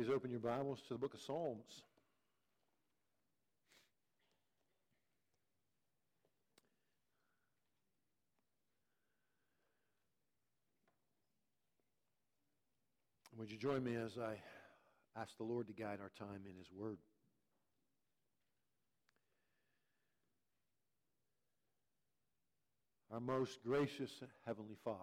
Please 0.00 0.08
open 0.14 0.30
your 0.30 0.40
Bibles 0.40 0.80
to 0.88 0.94
the 0.94 0.98
book 0.98 1.12
of 1.12 1.20
Psalms. 1.20 1.82
Would 13.36 13.50
you 13.50 13.58
join 13.58 13.84
me 13.84 13.94
as 13.96 14.16
I 14.16 14.36
ask 15.20 15.36
the 15.36 15.44
Lord 15.44 15.66
to 15.66 15.74
guide 15.74 15.98
our 16.00 16.10
time 16.18 16.44
in 16.48 16.56
His 16.56 16.68
Word? 16.74 16.96
Our 23.12 23.20
most 23.20 23.62
gracious 23.62 24.12
Heavenly 24.46 24.78
Father, 24.82 24.96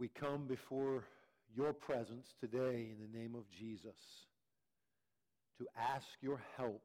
we 0.00 0.08
come 0.08 0.48
before 0.48 1.04
your 1.54 1.72
presence 1.72 2.26
today 2.40 2.90
in 2.90 2.96
the 3.00 3.18
name 3.18 3.34
of 3.34 3.48
Jesus 3.50 3.96
to 5.58 5.66
ask 5.94 6.06
your 6.20 6.40
help 6.56 6.82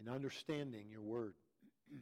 in 0.00 0.12
understanding 0.12 0.86
your 0.90 1.02
word. 1.02 1.34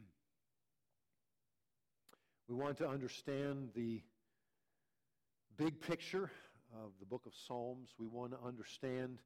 we 2.47 2.55
want 2.55 2.77
to 2.77 2.87
understand 2.87 3.69
the 3.75 4.01
big 5.57 5.81
picture 5.81 6.31
of 6.75 6.91
the 6.99 7.05
book 7.05 7.23
of 7.25 7.33
Psalms. 7.47 7.89
We 7.99 8.07
want 8.07 8.31
to 8.31 8.37
understand 8.45 9.19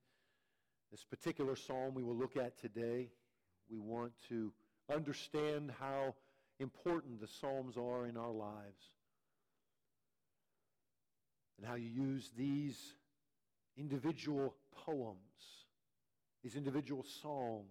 this 0.91 1.04
particular 1.04 1.55
psalm 1.55 1.94
we 1.94 2.04
will 2.04 2.16
look 2.16 2.36
at 2.36 2.60
today. 2.60 3.10
We 3.70 3.80
want 3.80 4.12
to 4.29 4.52
understand 4.94 5.72
how 5.79 6.16
important 6.60 7.22
the 7.22 7.27
Psalms 7.27 7.77
are 7.77 8.05
in 8.07 8.18
our 8.18 8.32
lives. 8.32 8.84
And 11.62 11.70
how 11.70 11.76
you 11.76 11.90
use 11.90 12.31
these 12.35 12.95
individual 13.77 14.55
poems, 14.84 15.17
these 16.41 16.55
individual 16.55 17.05
songs, 17.21 17.67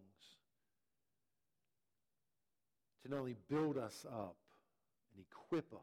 to 3.02 3.10
not 3.10 3.18
only 3.18 3.34
build 3.48 3.76
us 3.76 4.06
up 4.08 4.36
and 5.12 5.24
equip 5.28 5.72
us, 5.72 5.80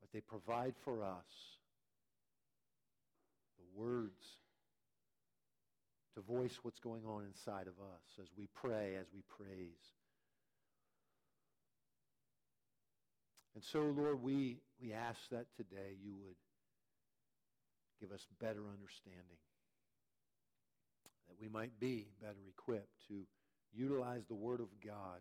but 0.00 0.10
they 0.12 0.20
provide 0.20 0.74
for 0.84 1.04
us 1.04 1.58
the 3.56 3.80
words 3.80 4.24
to 6.16 6.20
voice 6.22 6.58
what's 6.62 6.80
going 6.80 7.04
on 7.06 7.24
inside 7.24 7.68
of 7.68 7.74
us 7.74 8.18
as 8.20 8.26
we 8.36 8.48
pray, 8.52 8.96
as 9.00 9.06
we 9.14 9.22
praise. 9.28 9.94
And 13.54 13.62
so, 13.62 13.80
Lord, 13.96 14.22
we, 14.22 14.58
we 14.80 14.92
ask 14.92 15.18
that 15.30 15.46
today 15.56 15.96
you 16.02 16.14
would 16.24 16.40
give 18.00 18.12
us 18.12 18.26
better 18.40 18.64
understanding, 18.72 19.40
that 21.28 21.36
we 21.40 21.48
might 21.48 21.78
be 21.78 22.08
better 22.20 22.48
equipped 22.48 22.88
to 23.08 23.26
utilize 23.72 24.22
the 24.26 24.34
Word 24.34 24.60
of 24.60 24.68
God 24.84 25.20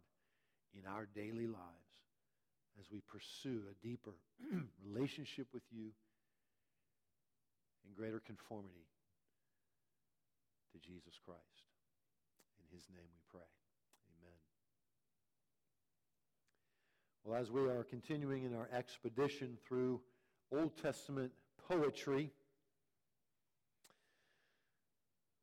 in 0.73 0.87
our 0.87 1.07
daily 1.13 1.47
lives 1.47 1.89
as 2.79 2.85
we 2.91 3.01
pursue 3.01 3.63
a 3.69 3.75
deeper 3.85 4.15
relationship 4.85 5.47
with 5.53 5.63
you 5.71 5.91
in 7.85 7.93
greater 7.93 8.21
conformity 8.25 8.87
to 10.71 10.79
Jesus 10.79 11.19
Christ. 11.25 11.67
In 12.61 12.77
his 12.77 12.85
name 12.89 13.09
we 13.11 13.21
pray. 13.27 13.49
Amen. 14.15 14.39
Well, 17.23 17.39
as 17.39 17.51
we 17.51 17.61
are 17.61 17.83
continuing 17.83 18.43
in 18.45 18.55
our 18.55 18.69
expedition 18.73 19.57
through 19.67 19.99
Old 20.51 20.77
Testament 20.81 21.31
poetry, 21.67 22.31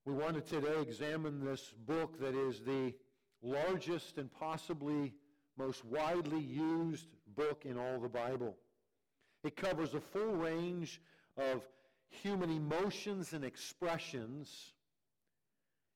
we 0.04 0.14
want 0.14 0.34
to 0.34 0.40
today 0.40 0.80
examine 0.80 1.44
this 1.44 1.74
book 1.86 2.18
that 2.20 2.34
is 2.34 2.60
the 2.60 2.94
largest 3.42 4.16
and 4.16 4.32
possibly 4.32 5.12
most 5.58 5.84
widely 5.84 6.40
used 6.40 7.08
book 7.36 7.64
in 7.64 7.78
all 7.78 8.00
the 8.00 8.08
Bible. 8.08 8.56
It 9.44 9.54
covers 9.54 9.94
a 9.94 10.00
full 10.00 10.32
range 10.32 11.00
of 11.36 11.62
human 12.08 12.50
emotions 12.50 13.32
and 13.32 13.44
expressions 13.44 14.72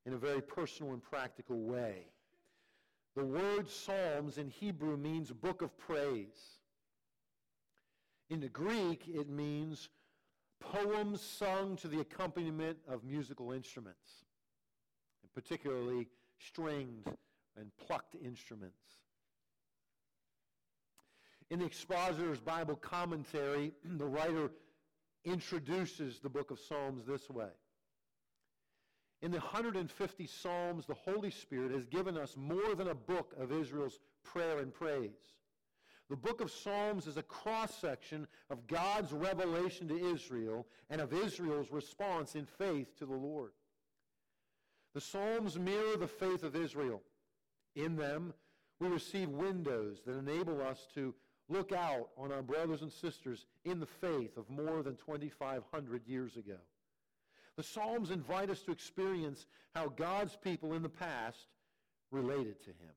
in 0.04 0.12
a 0.12 0.18
very 0.18 0.42
personal 0.42 0.92
and 0.92 1.02
practical 1.02 1.58
way. 1.58 2.04
The 3.16 3.24
word 3.24 3.68
Psalms 3.68 4.38
in 4.38 4.48
Hebrew 4.48 4.96
means 4.96 5.32
book 5.32 5.62
of 5.62 5.76
praise. 5.78 6.58
In 8.28 8.40
the 8.40 8.48
Greek, 8.48 9.08
it 9.08 9.28
means 9.28 9.88
poems 10.60 11.20
sung 11.20 11.76
to 11.76 11.88
the 11.88 12.00
accompaniment 12.00 12.78
of 12.88 13.02
musical 13.02 13.50
instruments, 13.50 14.24
and 15.22 15.32
particularly 15.32 16.06
stringed 16.38 17.08
and 17.56 17.70
plucked 17.84 18.14
instruments. 18.24 18.76
In 21.50 21.58
the 21.58 21.64
Expositor's 21.64 22.38
Bible 22.38 22.76
commentary, 22.76 23.72
the 23.84 24.06
writer 24.06 24.52
introduces 25.24 26.20
the 26.20 26.28
book 26.28 26.52
of 26.52 26.60
Psalms 26.60 27.04
this 27.04 27.28
way 27.28 27.50
in 29.22 29.30
the 29.30 29.38
150 29.38 30.26
Psalms, 30.26 30.86
the 30.86 30.94
Holy 30.94 31.30
Spirit 31.30 31.72
has 31.72 31.84
given 31.84 32.16
us 32.16 32.36
more 32.36 32.74
than 32.74 32.88
a 32.88 32.94
book 32.94 33.34
of 33.38 33.52
Israel's 33.52 33.98
prayer 34.24 34.58
and 34.58 34.72
praise. 34.72 35.10
The 36.08 36.16
book 36.16 36.40
of 36.40 36.50
Psalms 36.50 37.06
is 37.06 37.16
a 37.16 37.22
cross 37.22 37.72
section 37.74 38.26
of 38.50 38.66
God's 38.66 39.12
revelation 39.12 39.86
to 39.88 40.12
Israel 40.12 40.66
and 40.88 41.00
of 41.00 41.12
Israel's 41.12 41.70
response 41.70 42.34
in 42.34 42.46
faith 42.46 42.96
to 42.98 43.06
the 43.06 43.14
Lord. 43.14 43.52
The 44.94 45.00
Psalms 45.00 45.58
mirror 45.58 45.96
the 45.96 46.08
faith 46.08 46.42
of 46.42 46.56
Israel. 46.56 47.02
In 47.76 47.94
them, 47.94 48.34
we 48.80 48.88
receive 48.88 49.28
windows 49.28 50.02
that 50.04 50.18
enable 50.18 50.60
us 50.62 50.88
to 50.94 51.14
look 51.48 51.70
out 51.72 52.08
on 52.16 52.32
our 52.32 52.42
brothers 52.42 52.82
and 52.82 52.90
sisters 52.90 53.46
in 53.64 53.78
the 53.78 53.86
faith 53.86 54.36
of 54.36 54.48
more 54.48 54.82
than 54.82 54.96
2,500 54.96 56.06
years 56.06 56.36
ago. 56.36 56.56
The 57.60 57.66
Psalms 57.66 58.10
invite 58.10 58.48
us 58.48 58.62
to 58.62 58.72
experience 58.72 59.44
how 59.74 59.88
God's 59.88 60.34
people 60.34 60.72
in 60.72 60.82
the 60.82 60.88
past 60.88 61.48
related 62.10 62.58
to 62.62 62.70
him. 62.70 62.94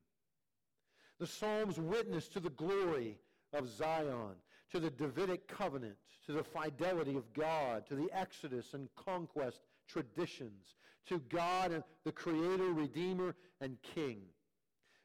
The 1.20 1.28
Psalms 1.28 1.78
witness 1.78 2.30
to 2.30 2.40
the 2.40 2.50
glory 2.52 3.20
of 3.52 3.68
Zion, 3.68 4.36
to 4.72 4.80
the 4.80 4.90
Davidic 4.90 5.50
covenant, 5.50 5.98
to 6.28 6.32
the 6.32 6.46
fidelity 6.46 7.18
of 7.18 7.34
God, 7.34 7.86
to 7.88 7.96
the 7.96 8.08
Exodus 8.14 8.74
and 8.74 8.88
conquest 8.96 9.60
traditions, 9.90 10.76
to 11.08 11.20
God 11.28 11.84
the 12.06 12.14
Creator, 12.14 12.72
Redeemer, 12.72 13.36
and 13.60 13.76
King, 13.82 14.22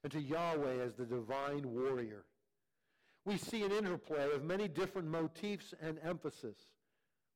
and 0.05 0.13
to 0.13 0.21
Yahweh 0.21 0.85
as 0.85 0.95
the 0.95 1.05
divine 1.05 1.69
warrior. 1.69 2.27
We 3.25 3.37
see 3.37 3.65
an 3.65 3.73
interplay 3.73 4.33
of 4.33 4.45
many 4.45 4.69
different 4.69 5.09
motifs 5.09 5.75
and 5.83 5.99
emphasis 6.05 6.59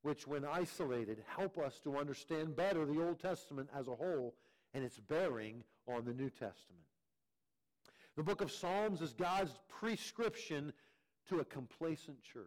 which, 0.03 0.27
when 0.27 0.45
isolated, 0.45 1.23
help 1.27 1.59
us 1.59 1.81
to 1.85 1.97
understand 1.97 2.57
better 2.57 2.85
the 2.85 3.03
Old 3.03 3.21
Testament 3.21 3.69
as 3.77 3.89
a 3.89 3.95
whole 3.95 4.35
and 4.75 4.85
its 4.85 4.99
bearing 4.99 5.63
on 5.87 6.05
the 6.05 6.13
New 6.13 6.31
Testament. 6.31 6.85
The 8.17 8.23
book 8.23 8.41
of 8.41 8.53
Psalms 8.53 9.01
is 9.01 9.13
God's 9.13 9.59
prescription 9.69 10.73
to 11.29 11.41
a 11.41 11.45
complacent 11.45 12.23
church. 12.23 12.45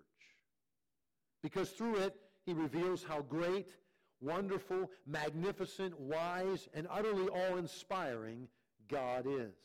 Because 1.41 1.69
through 1.71 1.95
it, 1.97 2.16
he 2.45 2.53
reveals 2.53 3.03
how 3.03 3.21
great, 3.21 3.69
wonderful, 4.22 4.91
magnificent, 5.07 5.99
wise, 5.99 6.67
and 6.73 6.87
utterly 6.90 7.28
awe 7.29 7.57
inspiring 7.57 8.47
God 8.90 9.25
is. 9.28 9.55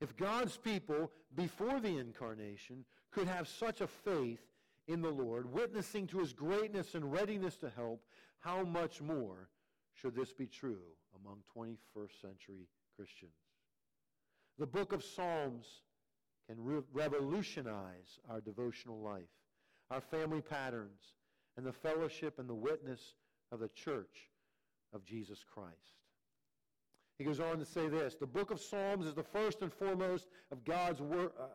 If 0.00 0.16
God's 0.16 0.56
people, 0.56 1.10
before 1.34 1.80
the 1.80 1.98
incarnation, 1.98 2.84
could 3.10 3.28
have 3.28 3.48
such 3.48 3.80
a 3.80 3.86
faith 3.86 4.40
in 4.88 5.02
the 5.02 5.10
Lord, 5.10 5.52
witnessing 5.52 6.06
to 6.08 6.18
his 6.18 6.32
greatness 6.32 6.94
and 6.94 7.12
readiness 7.12 7.56
to 7.58 7.70
help, 7.70 8.02
how 8.40 8.62
much 8.62 9.00
more 9.00 9.48
should 9.94 10.14
this 10.14 10.32
be 10.32 10.46
true 10.46 10.82
among 11.20 11.38
21st 11.56 12.20
century 12.20 12.68
Christians? 12.96 13.32
The 14.58 14.66
book 14.66 14.92
of 14.92 15.02
Psalms 15.02 15.66
can 16.48 16.62
re- 16.62 16.82
revolutionize 16.92 18.20
our 18.30 18.40
devotional 18.40 19.00
life, 19.00 19.22
our 19.90 20.00
family 20.00 20.40
patterns, 20.40 21.14
and 21.56 21.66
the 21.66 21.72
fellowship 21.72 22.38
and 22.38 22.48
the 22.48 22.54
witness 22.54 23.14
of 23.50 23.60
the 23.60 23.68
church 23.68 24.30
of 24.92 25.04
Jesus 25.04 25.44
Christ. 25.52 25.96
He 27.18 27.24
goes 27.24 27.40
on 27.40 27.58
to 27.58 27.64
say 27.64 27.88
this 27.88 28.14
the 28.14 28.26
book 28.26 28.50
of 28.50 28.60
Psalms 28.60 29.06
is 29.06 29.14
the 29.14 29.22
first 29.22 29.62
and 29.62 29.72
foremost 29.72 30.28
of 30.52 30.64
God's 30.64 31.00
word, 31.00 31.30
uh, 31.40 31.46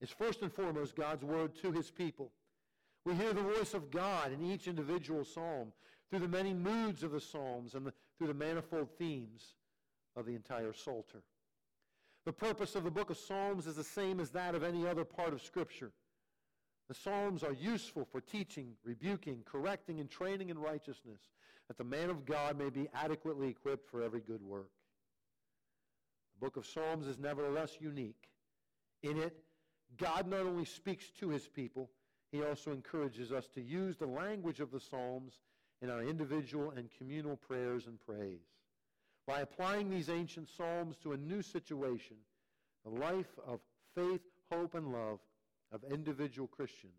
is 0.00 0.10
first 0.10 0.42
and 0.42 0.52
foremost 0.52 0.94
God's 0.94 1.24
word 1.24 1.54
to 1.62 1.72
his 1.72 1.90
people. 1.90 2.30
We 3.04 3.14
hear 3.14 3.32
the 3.32 3.42
voice 3.42 3.74
of 3.74 3.90
God 3.90 4.32
in 4.32 4.44
each 4.44 4.68
individual 4.68 5.24
psalm 5.24 5.72
through 6.10 6.20
the 6.20 6.28
many 6.28 6.54
moods 6.54 7.02
of 7.02 7.12
the 7.12 7.20
psalms 7.20 7.74
and 7.74 7.86
the, 7.86 7.92
through 8.18 8.28
the 8.28 8.34
manifold 8.34 8.88
themes 8.98 9.54
of 10.16 10.26
the 10.26 10.34
entire 10.34 10.72
Psalter. 10.72 11.22
The 12.24 12.32
purpose 12.32 12.74
of 12.74 12.84
the 12.84 12.90
book 12.90 13.10
of 13.10 13.16
Psalms 13.16 13.66
is 13.66 13.76
the 13.76 13.84
same 13.84 14.20
as 14.20 14.30
that 14.30 14.54
of 14.54 14.62
any 14.62 14.86
other 14.86 15.04
part 15.04 15.32
of 15.32 15.42
Scripture. 15.42 15.90
The 16.88 16.94
Psalms 16.94 17.42
are 17.42 17.52
useful 17.52 18.04
for 18.04 18.20
teaching, 18.20 18.74
rebuking, 18.84 19.42
correcting, 19.44 19.98
and 19.98 20.10
training 20.10 20.50
in 20.50 20.58
righteousness, 20.58 21.20
that 21.68 21.78
the 21.78 21.84
man 21.84 22.10
of 22.10 22.26
God 22.26 22.58
may 22.58 22.70
be 22.70 22.88
adequately 22.94 23.48
equipped 23.48 23.90
for 23.90 24.02
every 24.02 24.20
good 24.20 24.42
work. 24.42 24.70
The 26.34 26.46
book 26.46 26.56
of 26.56 26.66
Psalms 26.66 27.06
is 27.06 27.18
nevertheless 27.18 27.78
unique. 27.80 28.28
In 29.02 29.18
it, 29.18 29.36
God 29.96 30.28
not 30.28 30.40
only 30.40 30.64
speaks 30.64 31.10
to 31.18 31.28
his 31.30 31.48
people, 31.48 31.90
he 32.32 32.42
also 32.42 32.72
encourages 32.72 33.30
us 33.30 33.46
to 33.54 33.60
use 33.60 33.96
the 33.96 34.06
language 34.06 34.60
of 34.60 34.70
the 34.70 34.80
Psalms 34.80 35.34
in 35.82 35.90
our 35.90 36.02
individual 36.02 36.70
and 36.70 36.88
communal 36.96 37.36
prayers 37.36 37.86
and 37.86 38.00
praise. 38.00 38.40
By 39.26 39.40
applying 39.40 39.90
these 39.90 40.08
ancient 40.08 40.48
Psalms 40.48 40.96
to 41.02 41.12
a 41.12 41.16
new 41.16 41.42
situation, 41.42 42.16
the 42.84 42.98
life 42.98 43.38
of 43.46 43.60
faith, 43.94 44.22
hope, 44.50 44.74
and 44.74 44.92
love 44.92 45.20
of 45.70 45.84
individual 45.84 46.48
Christians 46.48 46.92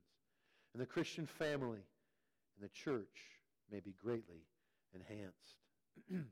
and 0.74 0.82
the 0.82 0.86
Christian 0.86 1.26
family 1.26 1.82
and 2.56 2.64
the 2.64 2.70
church 2.70 3.40
may 3.72 3.80
be 3.80 3.96
greatly 4.02 4.46
enhanced. 4.94 5.58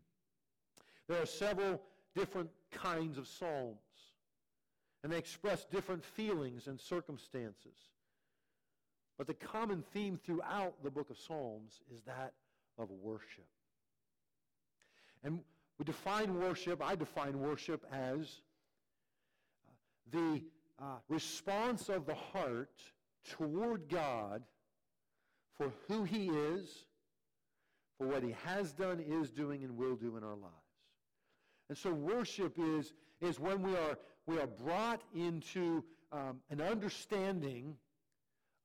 there 1.07 1.21
are 1.21 1.25
several 1.25 1.81
different 2.15 2.49
kinds 2.71 3.17
of 3.17 3.27
psalms, 3.27 3.77
and 5.03 5.11
they 5.11 5.17
express 5.17 5.65
different 5.65 6.05
feelings 6.05 6.67
and 6.67 6.79
circumstances. 6.79 7.75
But 9.21 9.27
the 9.27 9.35
common 9.35 9.83
theme 9.93 10.19
throughout 10.25 10.73
the 10.83 10.89
book 10.89 11.11
of 11.11 11.17
Psalms 11.19 11.81
is 11.93 12.01
that 12.07 12.33
of 12.79 12.89
worship. 12.89 13.45
And 15.23 15.41
we 15.77 15.85
define 15.85 16.39
worship, 16.39 16.81
I 16.83 16.95
define 16.95 17.39
worship 17.39 17.85
as 17.93 18.41
the 20.09 20.41
uh, 20.81 20.95
response 21.07 21.87
of 21.87 22.07
the 22.07 22.15
heart 22.15 22.81
toward 23.29 23.89
God 23.89 24.41
for 25.55 25.71
who 25.87 26.03
he 26.03 26.29
is, 26.29 26.87
for 27.99 28.07
what 28.07 28.23
he 28.23 28.33
has 28.43 28.71
done, 28.71 28.99
is 28.99 29.29
doing, 29.29 29.63
and 29.63 29.77
will 29.77 29.97
do 29.97 30.17
in 30.17 30.23
our 30.23 30.35
lives. 30.35 30.55
And 31.69 31.77
so 31.77 31.93
worship 31.93 32.57
is, 32.57 32.93
is 33.21 33.39
when 33.39 33.61
we 33.61 33.75
are, 33.75 33.99
we 34.25 34.39
are 34.39 34.47
brought 34.47 35.03
into 35.13 35.83
um, 36.11 36.39
an 36.49 36.59
understanding 36.59 37.75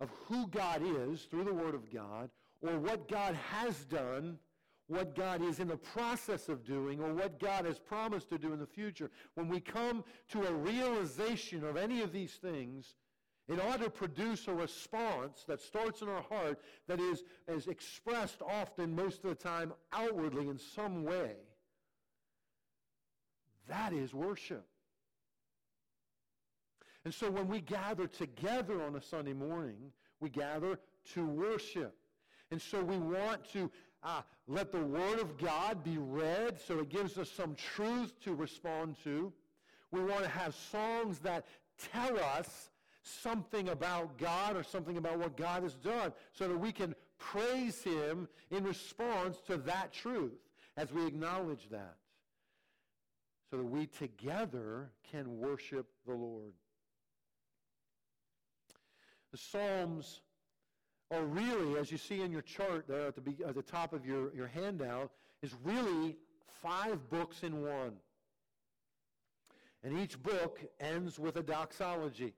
of 0.00 0.10
who 0.26 0.46
God 0.48 0.82
is 0.84 1.22
through 1.22 1.44
the 1.44 1.54
Word 1.54 1.74
of 1.74 1.92
God, 1.92 2.30
or 2.62 2.78
what 2.78 3.08
God 3.08 3.34
has 3.34 3.84
done 3.84 4.38
what 4.88 5.16
God 5.16 5.42
is 5.42 5.58
in 5.58 5.68
the 5.68 5.76
process 5.76 6.48
of 6.48 6.64
doing 6.64 7.00
or 7.00 7.12
what 7.12 7.40
God 7.40 7.64
has 7.64 7.78
promised 7.78 8.28
to 8.30 8.38
do 8.38 8.52
in 8.52 8.60
the 8.60 8.66
future, 8.66 9.10
when 9.34 9.48
we 9.48 9.60
come 9.60 10.04
to 10.30 10.46
a 10.46 10.52
realization 10.52 11.64
of 11.64 11.76
any 11.76 12.02
of 12.02 12.12
these 12.12 12.34
things, 12.34 12.94
it 13.48 13.60
ought 13.60 13.80
to 13.80 13.90
produce 13.90 14.48
a 14.48 14.54
response 14.54 15.44
that 15.46 15.60
starts 15.60 16.02
in 16.02 16.08
our 16.08 16.22
heart 16.22 16.60
that 16.88 17.00
is, 17.00 17.24
is 17.48 17.68
expressed 17.68 18.42
often, 18.42 18.94
most 18.94 19.24
of 19.24 19.30
the 19.30 19.36
time, 19.36 19.72
outwardly 19.92 20.48
in 20.48 20.58
some 20.58 21.04
way. 21.04 21.32
That 23.68 23.92
is 23.92 24.14
worship. 24.14 24.66
And 27.06 27.14
so 27.14 27.30
when 27.30 27.46
we 27.46 27.60
gather 27.60 28.08
together 28.08 28.82
on 28.82 28.96
a 28.96 29.00
Sunday 29.00 29.32
morning, 29.32 29.76
we 30.18 30.28
gather 30.28 30.80
to 31.14 31.24
worship. 31.24 31.94
And 32.50 32.60
so 32.60 32.82
we 32.82 32.98
want 32.98 33.48
to 33.52 33.70
uh, 34.02 34.22
let 34.48 34.72
the 34.72 34.80
Word 34.80 35.20
of 35.20 35.38
God 35.38 35.84
be 35.84 35.98
read 35.98 36.60
so 36.60 36.80
it 36.80 36.88
gives 36.88 37.16
us 37.16 37.30
some 37.30 37.54
truth 37.54 38.12
to 38.24 38.34
respond 38.34 38.96
to. 39.04 39.32
We 39.92 40.00
want 40.00 40.24
to 40.24 40.28
have 40.28 40.52
songs 40.56 41.20
that 41.20 41.46
tell 41.92 42.18
us 42.18 42.70
something 43.04 43.68
about 43.68 44.18
God 44.18 44.56
or 44.56 44.64
something 44.64 44.96
about 44.96 45.20
what 45.20 45.36
God 45.36 45.62
has 45.62 45.74
done 45.76 46.12
so 46.32 46.48
that 46.48 46.58
we 46.58 46.72
can 46.72 46.92
praise 47.18 47.84
Him 47.84 48.26
in 48.50 48.64
response 48.64 49.36
to 49.46 49.58
that 49.58 49.92
truth 49.92 50.40
as 50.76 50.92
we 50.92 51.06
acknowledge 51.06 51.68
that. 51.70 51.98
So 53.48 53.58
that 53.58 53.64
we 53.64 53.86
together 53.86 54.90
can 55.08 55.38
worship 55.38 55.86
the 56.04 56.12
Lord. 56.12 56.52
The 59.36 59.42
Psalms 59.42 60.22
are 61.10 61.22
really, 61.22 61.78
as 61.78 61.92
you 61.92 61.98
see 61.98 62.22
in 62.22 62.32
your 62.32 62.40
chart 62.40 62.88
there 62.88 63.08
at 63.08 63.22
the, 63.22 63.44
at 63.46 63.54
the 63.54 63.60
top 63.60 63.92
of 63.92 64.06
your, 64.06 64.34
your 64.34 64.46
handout, 64.46 65.10
is 65.42 65.54
really 65.62 66.16
five 66.62 67.10
books 67.10 67.42
in 67.42 67.60
one. 67.60 67.92
And 69.84 69.98
each 69.98 70.22
book 70.22 70.60
ends 70.80 71.18
with 71.18 71.36
a 71.36 71.42
doxology. 71.42 72.32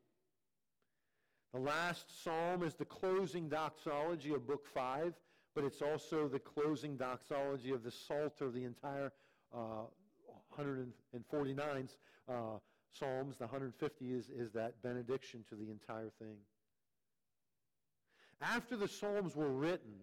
The 1.54 1.60
last 1.60 2.24
psalm 2.24 2.64
is 2.64 2.74
the 2.74 2.84
closing 2.84 3.48
doxology 3.48 4.34
of 4.34 4.48
book 4.48 4.66
five, 4.66 5.14
but 5.54 5.62
it's 5.62 5.82
also 5.82 6.26
the 6.26 6.40
closing 6.40 6.96
doxology 6.96 7.70
of 7.70 7.84
the 7.84 7.92
Psalter 7.92 8.50
the 8.50 8.64
entire 8.64 9.12
uh, 9.54 9.86
149 10.48 11.88
uh, 12.28 12.32
psalms. 12.90 13.36
The 13.36 13.44
150 13.44 14.12
is, 14.12 14.30
is 14.30 14.50
that 14.54 14.82
benediction 14.82 15.44
to 15.48 15.54
the 15.54 15.70
entire 15.70 16.10
thing. 16.18 16.38
After 18.40 18.76
the 18.76 18.88
Psalms 18.88 19.34
were 19.34 19.50
written, 19.50 19.94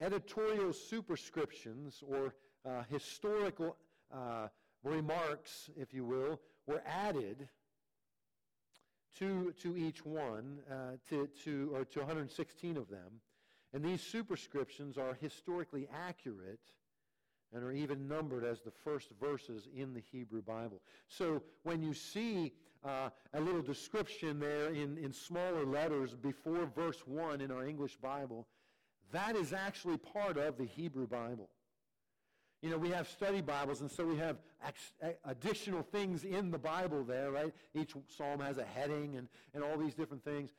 editorial 0.00 0.72
superscriptions 0.72 2.02
or 2.06 2.34
uh, 2.64 2.82
historical 2.90 3.76
uh, 4.12 4.48
remarks, 4.82 5.70
if 5.76 5.92
you 5.92 6.04
will, 6.04 6.40
were 6.66 6.82
added 6.86 7.48
to, 9.18 9.52
to 9.62 9.76
each 9.76 10.04
one, 10.04 10.60
uh, 10.70 10.92
to, 11.08 11.28
to, 11.44 11.70
or 11.74 11.84
to 11.84 12.00
116 12.00 12.76
of 12.76 12.88
them. 12.88 13.20
And 13.74 13.84
these 13.84 14.00
superscriptions 14.00 14.96
are 14.96 15.14
historically 15.20 15.88
accurate 15.92 16.60
and 17.52 17.62
are 17.62 17.72
even 17.72 18.08
numbered 18.08 18.44
as 18.44 18.60
the 18.60 18.70
first 18.70 19.10
verses 19.20 19.68
in 19.74 19.94
the 19.94 20.02
Hebrew 20.12 20.42
Bible. 20.42 20.80
So 21.08 21.42
when 21.64 21.82
you 21.82 21.94
see 21.94 22.52
uh, 22.84 23.10
a 23.34 23.40
little 23.40 23.62
description 23.62 24.38
there 24.38 24.68
in, 24.68 24.98
in 24.98 25.12
smaller 25.12 25.64
letters 25.64 26.14
before 26.14 26.66
verse 26.74 27.02
1 27.06 27.40
in 27.40 27.50
our 27.50 27.64
English 27.64 27.96
Bible, 27.96 28.46
that 29.12 29.36
is 29.36 29.52
actually 29.52 29.96
part 29.98 30.36
of 30.36 30.58
the 30.58 30.64
Hebrew 30.64 31.06
Bible. 31.06 31.48
You 32.62 32.70
know, 32.70 32.78
we 32.78 32.90
have 32.90 33.08
study 33.08 33.40
Bibles, 33.40 33.80
and 33.82 33.90
so 33.90 34.04
we 34.04 34.16
have 34.16 34.38
additional 35.24 35.82
things 35.82 36.24
in 36.24 36.50
the 36.50 36.58
Bible 36.58 37.04
there, 37.04 37.30
right? 37.30 37.54
Each 37.74 37.94
psalm 38.08 38.40
has 38.40 38.58
a 38.58 38.64
heading 38.64 39.16
and, 39.16 39.28
and 39.54 39.62
all 39.62 39.78
these 39.78 39.94
different 39.94 40.24
things. 40.24 40.50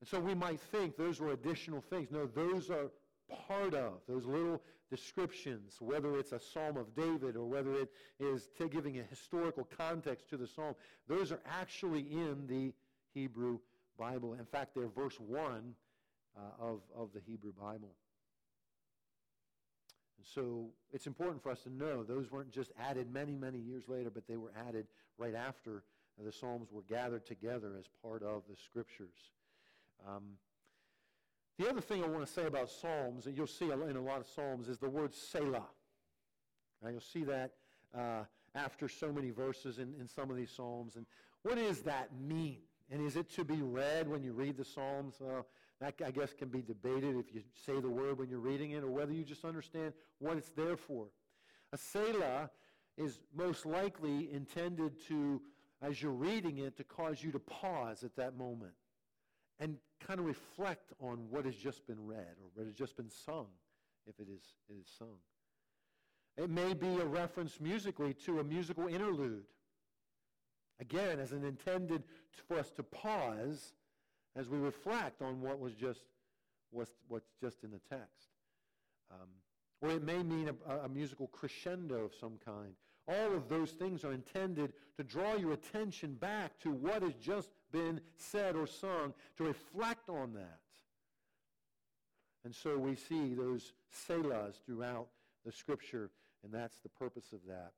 And 0.00 0.08
so 0.08 0.18
we 0.18 0.34
might 0.34 0.60
think 0.60 0.96
those 0.96 1.20
were 1.20 1.32
additional 1.32 1.80
things. 1.80 2.10
No, 2.10 2.26
those 2.26 2.70
are 2.70 2.90
part 3.46 3.74
of, 3.74 3.94
those 4.08 4.26
little 4.26 4.60
descriptions, 4.90 5.76
whether 5.80 6.18
it's 6.18 6.32
a 6.32 6.40
Psalm 6.40 6.76
of 6.76 6.94
David 6.94 7.36
or 7.36 7.46
whether 7.46 7.74
it 7.74 7.90
is 8.18 8.48
giving 8.70 8.98
a 8.98 9.02
historical 9.04 9.68
context 9.76 10.28
to 10.30 10.36
the 10.36 10.46
Psalm, 10.46 10.74
those 11.08 11.32
are 11.32 11.40
actually 11.46 12.00
in 12.00 12.46
the 12.48 12.72
Hebrew 13.14 13.58
Bible. 13.98 14.34
In 14.34 14.44
fact, 14.44 14.74
they're 14.74 14.88
verse 14.88 15.18
1 15.18 15.74
uh, 16.36 16.40
of, 16.58 16.80
of 16.96 17.10
the 17.14 17.20
Hebrew 17.20 17.52
Bible. 17.52 17.94
And 20.18 20.26
so 20.26 20.70
it's 20.92 21.06
important 21.06 21.42
for 21.42 21.50
us 21.50 21.62
to 21.62 21.70
know 21.70 22.02
those 22.02 22.30
weren't 22.30 22.52
just 22.52 22.72
added 22.78 23.12
many, 23.12 23.34
many 23.34 23.58
years 23.58 23.84
later, 23.88 24.10
but 24.10 24.26
they 24.26 24.36
were 24.36 24.52
added 24.68 24.86
right 25.18 25.34
after 25.34 25.82
the 26.22 26.32
Psalms 26.32 26.68
were 26.70 26.82
gathered 26.82 27.24
together 27.24 27.72
as 27.78 27.86
part 28.02 28.22
of 28.22 28.42
the 28.48 28.56
Scriptures. 28.56 29.32
Um, 30.06 30.36
the 31.60 31.68
other 31.68 31.80
thing 31.82 32.02
I 32.02 32.06
want 32.06 32.26
to 32.26 32.32
say 32.32 32.46
about 32.46 32.70
Psalms, 32.70 33.26
and 33.26 33.36
you'll 33.36 33.46
see 33.46 33.66
in 33.66 33.96
a 33.96 34.02
lot 34.02 34.20
of 34.20 34.26
Psalms, 34.26 34.66
is 34.68 34.78
the 34.78 34.88
word 34.88 35.12
Selah. 35.12 35.66
Now, 36.82 36.88
you'll 36.88 37.00
see 37.00 37.22
that 37.24 37.52
uh, 37.94 38.22
after 38.54 38.88
so 38.88 39.12
many 39.12 39.28
verses 39.28 39.78
in, 39.78 39.92
in 40.00 40.08
some 40.08 40.30
of 40.30 40.36
these 40.36 40.50
Psalms. 40.50 40.96
And 40.96 41.04
what 41.42 41.56
does 41.56 41.82
that 41.82 42.08
mean? 42.18 42.60
And 42.90 43.06
is 43.06 43.14
it 43.14 43.28
to 43.32 43.44
be 43.44 43.60
read 43.60 44.08
when 44.08 44.22
you 44.22 44.32
read 44.32 44.56
the 44.56 44.64
Psalms? 44.64 45.16
Well, 45.20 45.46
that, 45.82 45.94
I 46.04 46.10
guess, 46.10 46.32
can 46.32 46.48
be 46.48 46.62
debated 46.62 47.16
if 47.16 47.34
you 47.34 47.42
say 47.66 47.78
the 47.78 47.90
word 47.90 48.18
when 48.18 48.30
you're 48.30 48.38
reading 48.38 48.70
it 48.70 48.82
or 48.82 48.90
whether 48.90 49.12
you 49.12 49.22
just 49.22 49.44
understand 49.44 49.92
what 50.18 50.38
it's 50.38 50.50
there 50.56 50.78
for. 50.78 51.08
A 51.74 51.76
Selah 51.76 52.48
is 52.96 53.20
most 53.36 53.66
likely 53.66 54.32
intended 54.32 54.92
to, 55.08 55.42
as 55.82 56.00
you're 56.00 56.10
reading 56.10 56.58
it, 56.58 56.78
to 56.78 56.84
cause 56.84 57.22
you 57.22 57.30
to 57.32 57.38
pause 57.38 58.02
at 58.02 58.16
that 58.16 58.38
moment 58.38 58.72
and 59.60 59.76
kind 60.04 60.18
of 60.18 60.26
reflect 60.26 60.92
on 61.00 61.18
what 61.30 61.44
has 61.44 61.54
just 61.54 61.86
been 61.86 62.06
read 62.06 62.34
or 62.42 62.48
what 62.54 62.66
has 62.66 62.74
just 62.74 62.96
been 62.96 63.10
sung, 63.10 63.46
if 64.06 64.18
it 64.18 64.26
is, 64.32 64.42
it 64.68 64.74
is 64.80 64.88
sung. 64.98 65.18
It 66.36 66.50
may 66.50 66.74
be 66.74 66.98
a 66.98 67.04
reference 67.04 67.60
musically 67.60 68.14
to 68.24 68.40
a 68.40 68.44
musical 68.44 68.88
interlude. 68.88 69.44
Again, 70.80 71.20
as 71.20 71.32
an 71.32 71.44
intended 71.44 72.02
for 72.48 72.58
us 72.58 72.70
to 72.72 72.82
pause 72.82 73.74
as 74.34 74.48
we 74.48 74.58
reflect 74.58 75.20
on 75.20 75.40
what 75.42 75.60
was 75.60 75.74
just 75.74 76.00
what's, 76.70 76.92
what's 77.08 77.28
just 77.40 77.62
in 77.62 77.70
the 77.70 77.80
text. 77.90 78.28
Um, 79.10 79.28
or 79.82 79.90
it 79.90 80.02
may 80.02 80.22
mean 80.22 80.50
a, 80.68 80.78
a 80.78 80.88
musical 80.88 81.26
crescendo 81.26 82.04
of 82.04 82.12
some 82.18 82.38
kind. 82.44 82.72
All 83.08 83.34
of 83.34 83.48
those 83.48 83.72
things 83.72 84.04
are 84.04 84.12
intended 84.12 84.72
to 84.96 85.04
draw 85.04 85.34
your 85.34 85.52
attention 85.52 86.14
back 86.14 86.58
to 86.60 86.70
what 86.70 87.02
has 87.02 87.14
just 87.14 87.50
been 87.72 88.00
said 88.16 88.56
or 88.56 88.66
sung 88.66 89.14
to 89.36 89.44
reflect 89.44 90.08
on 90.08 90.34
that. 90.34 90.58
And 92.44 92.54
so 92.54 92.78
we 92.78 92.96
see 92.96 93.34
those 93.34 93.72
selahs 94.08 94.54
throughout 94.64 95.08
the 95.44 95.52
scripture, 95.52 96.10
and 96.42 96.52
that's 96.52 96.78
the 96.78 96.88
purpose 96.88 97.32
of 97.32 97.40
that. 97.48 97.72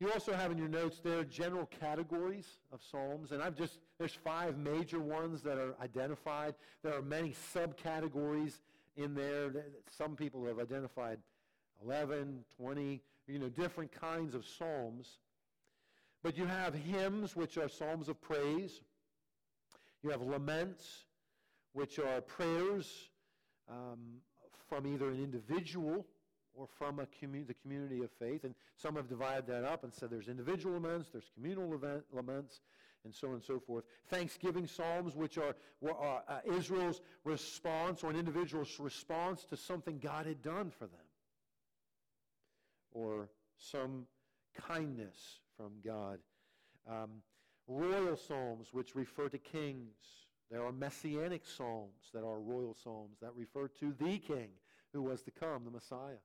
You 0.00 0.12
also 0.12 0.32
have 0.32 0.52
in 0.52 0.58
your 0.58 0.68
notes 0.68 1.00
there 1.02 1.24
general 1.24 1.66
categories 1.80 2.46
of 2.72 2.80
psalms, 2.88 3.32
and 3.32 3.42
I've 3.42 3.56
just, 3.56 3.78
there's 3.98 4.14
five 4.14 4.56
major 4.56 5.00
ones 5.00 5.42
that 5.42 5.58
are 5.58 5.74
identified. 5.82 6.54
There 6.84 6.94
are 6.94 7.02
many 7.02 7.34
subcategories 7.54 8.60
in 8.96 9.14
there. 9.14 9.50
Some 9.90 10.14
people 10.14 10.44
have 10.46 10.60
identified 10.60 11.18
11, 11.84 12.44
20, 12.56 13.00
you 13.26 13.38
know, 13.38 13.48
different 13.48 13.90
kinds 13.90 14.34
of 14.34 14.44
psalms. 14.46 15.18
But 16.22 16.36
you 16.36 16.46
have 16.46 16.74
hymns, 16.74 17.34
which 17.34 17.58
are 17.58 17.68
psalms 17.68 18.08
of 18.08 18.20
praise. 18.20 18.80
You 20.02 20.10
have 20.10 20.22
laments, 20.22 21.04
which 21.72 21.98
are 21.98 22.20
prayers 22.20 23.10
um, 23.68 24.20
from 24.68 24.86
either 24.86 25.08
an 25.08 25.22
individual 25.22 26.06
or 26.54 26.66
from 26.66 26.96
commu- 27.20 27.46
the 27.46 27.54
community 27.54 28.02
of 28.02 28.10
faith. 28.18 28.44
And 28.44 28.54
some 28.76 28.96
have 28.96 29.08
divided 29.08 29.46
that 29.48 29.64
up 29.64 29.84
and 29.84 29.92
said 29.92 30.10
there's 30.10 30.28
individual 30.28 30.74
laments, 30.74 31.10
there's 31.10 31.30
communal 31.34 31.72
event, 31.74 32.04
laments, 32.12 32.60
and 33.04 33.14
so 33.14 33.28
on 33.28 33.34
and 33.34 33.42
so 33.42 33.60
forth. 33.60 33.84
Thanksgiving 34.08 34.66
psalms, 34.66 35.14
which 35.14 35.38
are, 35.38 35.54
are 35.88 36.22
uh, 36.28 36.40
Israel's 36.52 37.00
response 37.24 38.02
or 38.02 38.10
an 38.10 38.16
individual's 38.16 38.78
response 38.80 39.44
to 39.44 39.56
something 39.56 39.98
God 39.98 40.26
had 40.26 40.42
done 40.42 40.70
for 40.70 40.86
them, 40.86 41.06
or 42.92 43.28
some 43.56 44.06
kindness 44.66 45.40
from 45.56 45.72
God. 45.84 46.18
Um, 46.88 47.22
royal 47.68 48.16
psalms, 48.16 48.68
which 48.72 48.94
refer 48.96 49.28
to 49.28 49.38
kings. 49.38 49.94
There 50.50 50.64
are 50.64 50.72
messianic 50.72 51.44
psalms 51.44 52.10
that 52.14 52.24
are 52.24 52.40
royal 52.40 52.74
psalms 52.82 53.18
that 53.20 53.32
refer 53.36 53.68
to 53.80 53.94
the 53.98 54.18
king 54.18 54.48
who 54.92 55.02
was 55.02 55.22
to 55.22 55.30
come, 55.30 55.64
the 55.64 55.70
Messiah. 55.70 56.22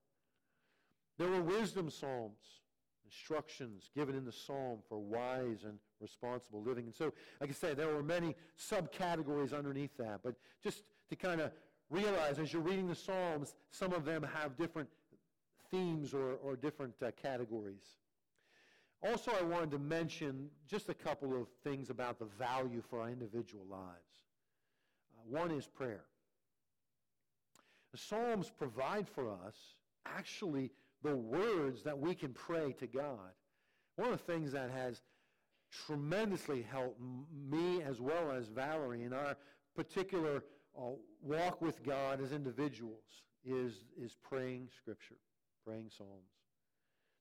There 1.18 1.28
were 1.28 1.42
wisdom 1.42 1.90
psalms, 1.90 2.62
instructions 3.06 3.92
given 3.96 4.16
in 4.16 4.26
the 4.26 4.32
psalm 4.32 4.80
for 4.88 4.98
wise 4.98 5.66
and 5.66 5.78
responsible 6.00 6.64
living. 6.64 6.86
And 6.86 6.96
so, 6.96 7.14
like 7.40 7.50
I 7.50 7.54
say, 7.54 7.74
there 7.74 7.94
were 7.94 8.02
many 8.02 8.36
subcategories 8.58 9.56
underneath 9.56 9.96
that. 9.98 10.22
But 10.24 10.36
just 10.64 10.84
to 11.10 11.16
kind 11.16 11.42
of 11.42 11.52
realize 11.90 12.40
as 12.40 12.52
you're 12.52 12.62
reading 12.62 12.88
the 12.88 12.96
Psalms, 12.96 13.56
some 13.72 13.94
of 13.94 14.06
them 14.06 14.24
have 14.24 14.58
different 14.58 14.90
themes 15.70 16.14
or, 16.14 16.34
or 16.36 16.56
different 16.56 16.94
uh, 17.06 17.12
categories. 17.22 17.84
Also, 19.04 19.32
I 19.38 19.44
wanted 19.44 19.72
to 19.72 19.80
mention 19.80 20.50
just 20.70 20.88
a 20.88 20.94
couple 20.94 21.40
of 21.40 21.48
things 21.64 21.90
about 21.90 22.20
the 22.20 22.26
value 22.40 22.82
for 22.90 23.02
our 23.02 23.10
individual 23.10 23.66
lives. 23.70 24.22
Uh, 25.14 25.22
one 25.26 25.52
is 25.52 25.68
prayer. 25.68 26.06
The 27.92 27.98
Psalms 27.98 28.50
provide 28.50 29.08
for 29.10 29.30
us 29.30 29.56
actually 30.06 30.72
the 31.04 31.16
words 31.16 31.84
that 31.84 32.00
we 32.00 32.16
can 32.16 32.34
pray 32.34 32.74
to 32.80 32.88
God. 32.88 33.34
One 33.98 34.14
of 34.14 34.26
the 34.26 34.34
things 34.34 34.54
that 34.54 34.72
has 34.72 35.02
tremendously 35.86 36.62
helped 36.62 37.00
me 37.50 37.82
as 37.82 38.00
well 38.00 38.32
as 38.32 38.48
Valerie 38.48 39.04
in 39.04 39.12
our 39.12 39.36
particular 39.76 40.44
uh, 40.78 40.92
walk 41.22 41.62
with 41.62 41.84
God 41.84 42.22
as 42.22 42.32
individuals 42.32 43.04
is, 43.44 43.84
is 44.02 44.16
praying 44.24 44.70
Scripture, 44.78 45.18
praying 45.66 45.90
Psalms. 45.96 46.10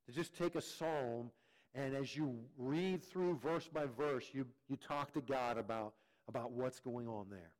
To 0.06 0.12
just 0.12 0.36
take 0.36 0.54
a 0.54 0.62
psalm 0.62 1.30
and 1.74 1.94
as 1.94 2.16
you 2.16 2.38
read 2.58 3.02
through 3.02 3.38
verse 3.38 3.68
by 3.68 3.86
verse, 3.86 4.26
you, 4.32 4.46
you 4.68 4.76
talk 4.76 5.12
to 5.14 5.20
God 5.20 5.58
about, 5.58 5.94
about 6.28 6.52
what's 6.52 6.80
going 6.80 7.08
on 7.08 7.26
there. 7.30 7.52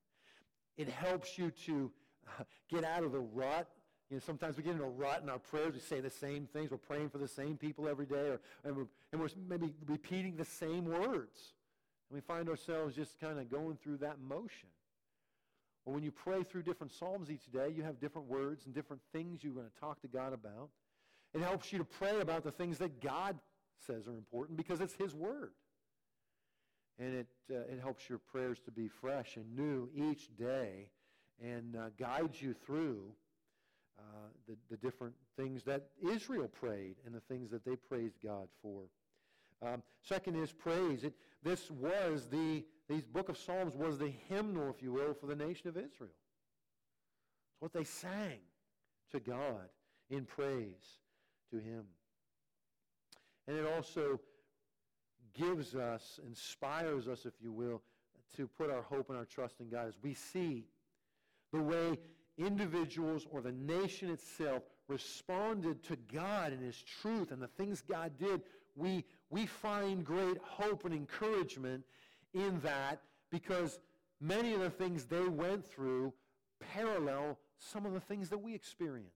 It 0.76 0.88
helps 0.88 1.38
you 1.38 1.50
to 1.66 1.90
uh, 2.38 2.44
get 2.68 2.84
out 2.84 3.04
of 3.04 3.12
the 3.12 3.20
rut 3.20 3.68
you 4.12 4.16
know, 4.16 4.22
sometimes 4.26 4.58
we 4.58 4.62
get 4.62 4.74
in 4.74 4.80
a 4.82 4.84
rut 4.84 5.22
in 5.22 5.30
our 5.30 5.38
prayers. 5.38 5.72
We 5.72 5.80
say 5.80 6.00
the 6.00 6.10
same 6.10 6.46
things. 6.46 6.70
We're 6.70 6.76
praying 6.76 7.08
for 7.08 7.16
the 7.16 7.26
same 7.26 7.56
people 7.56 7.88
every 7.88 8.04
day, 8.04 8.28
or, 8.28 8.40
and, 8.62 8.76
we're, 8.76 8.86
and 9.10 9.18
we're 9.18 9.30
maybe 9.48 9.72
repeating 9.86 10.36
the 10.36 10.44
same 10.44 10.84
words. 10.84 11.54
And 12.10 12.16
we 12.16 12.20
find 12.20 12.50
ourselves 12.50 12.94
just 12.94 13.18
kind 13.18 13.38
of 13.38 13.50
going 13.50 13.78
through 13.82 13.96
that 13.98 14.20
motion. 14.20 14.68
Or 15.86 15.94
when 15.94 16.02
you 16.02 16.10
pray 16.10 16.42
through 16.42 16.64
different 16.64 16.92
psalms 16.92 17.30
each 17.30 17.50
day, 17.50 17.72
you 17.74 17.84
have 17.84 18.00
different 18.00 18.28
words 18.28 18.66
and 18.66 18.74
different 18.74 19.00
things 19.14 19.42
you're 19.42 19.54
going 19.54 19.70
to 19.74 19.80
talk 19.80 20.02
to 20.02 20.08
God 20.08 20.34
about. 20.34 20.68
It 21.32 21.40
helps 21.40 21.72
you 21.72 21.78
to 21.78 21.84
pray 21.84 22.20
about 22.20 22.44
the 22.44 22.52
things 22.52 22.76
that 22.78 23.00
God 23.00 23.38
says 23.86 24.06
are 24.06 24.16
important 24.16 24.56
because 24.56 24.80
it's 24.80 24.94
His 24.94 25.14
Word. 25.14 25.52
And 26.98 27.14
it, 27.14 27.26
uh, 27.50 27.72
it 27.72 27.80
helps 27.80 28.08
your 28.08 28.18
prayers 28.18 28.58
to 28.66 28.70
be 28.70 28.88
fresh 28.88 29.36
and 29.36 29.56
new 29.56 29.88
each 29.94 30.36
day 30.36 30.90
and 31.42 31.76
uh, 31.76 31.88
guides 31.98 32.40
you 32.40 32.54
through 32.54 33.12
uh, 33.98 34.02
the, 34.48 34.56
the 34.70 34.76
different 34.76 35.14
things 35.36 35.62
that 35.64 35.88
Israel 36.02 36.48
prayed 36.48 36.96
and 37.06 37.14
the 37.14 37.20
things 37.20 37.50
that 37.50 37.64
they 37.64 37.76
praised 37.76 38.16
God 38.22 38.48
for. 38.60 38.84
Um, 39.62 39.82
second 40.02 40.36
is 40.36 40.52
praise. 40.52 41.04
It, 41.04 41.14
this 41.42 41.70
was 41.70 42.26
the, 42.30 42.64
these 42.88 43.06
book 43.06 43.28
of 43.28 43.36
Psalms 43.36 43.76
was 43.76 43.98
the 43.98 44.12
hymnal, 44.28 44.70
if 44.70 44.82
you 44.82 44.92
will, 44.92 45.14
for 45.14 45.26
the 45.26 45.36
nation 45.36 45.68
of 45.68 45.76
Israel. 45.76 46.10
It's 47.52 47.60
what 47.60 47.72
they 47.72 47.84
sang 47.84 48.38
to 49.12 49.20
God 49.20 49.68
in 50.10 50.24
praise 50.24 51.00
to 51.50 51.58
him. 51.58 51.84
And 53.46 53.56
it 53.56 53.66
also 53.66 54.20
gives 55.34 55.74
us, 55.74 56.20
inspires 56.26 57.08
us, 57.08 57.26
if 57.26 57.34
you 57.40 57.52
will, 57.52 57.82
to 58.36 58.46
put 58.46 58.70
our 58.70 58.82
hope 58.82 59.08
and 59.08 59.18
our 59.18 59.24
trust 59.24 59.60
in 59.60 59.68
God 59.68 59.88
as 59.88 59.94
we 60.02 60.14
see 60.14 60.64
the 61.52 61.60
way 61.60 61.98
individuals 62.38 63.26
or 63.30 63.40
the 63.40 63.52
nation 63.52 64.10
itself 64.10 64.62
responded 64.88 65.82
to 65.84 65.96
God 66.12 66.52
and 66.52 66.62
His 66.62 66.82
truth 67.00 67.30
and 67.30 67.42
the 67.42 67.48
things 67.48 67.82
God 67.82 68.12
did, 68.18 68.42
we, 68.74 69.04
we 69.30 69.46
find 69.46 70.04
great 70.04 70.38
hope 70.38 70.84
and 70.84 70.94
encouragement 70.94 71.84
in 72.32 72.60
that 72.60 73.02
because 73.30 73.78
many 74.20 74.54
of 74.54 74.60
the 74.60 74.70
things 74.70 75.04
they 75.04 75.28
went 75.28 75.66
through 75.66 76.12
parallel 76.72 77.38
some 77.58 77.86
of 77.86 77.92
the 77.92 78.00
things 78.00 78.28
that 78.30 78.38
we 78.38 78.54
experience. 78.54 79.14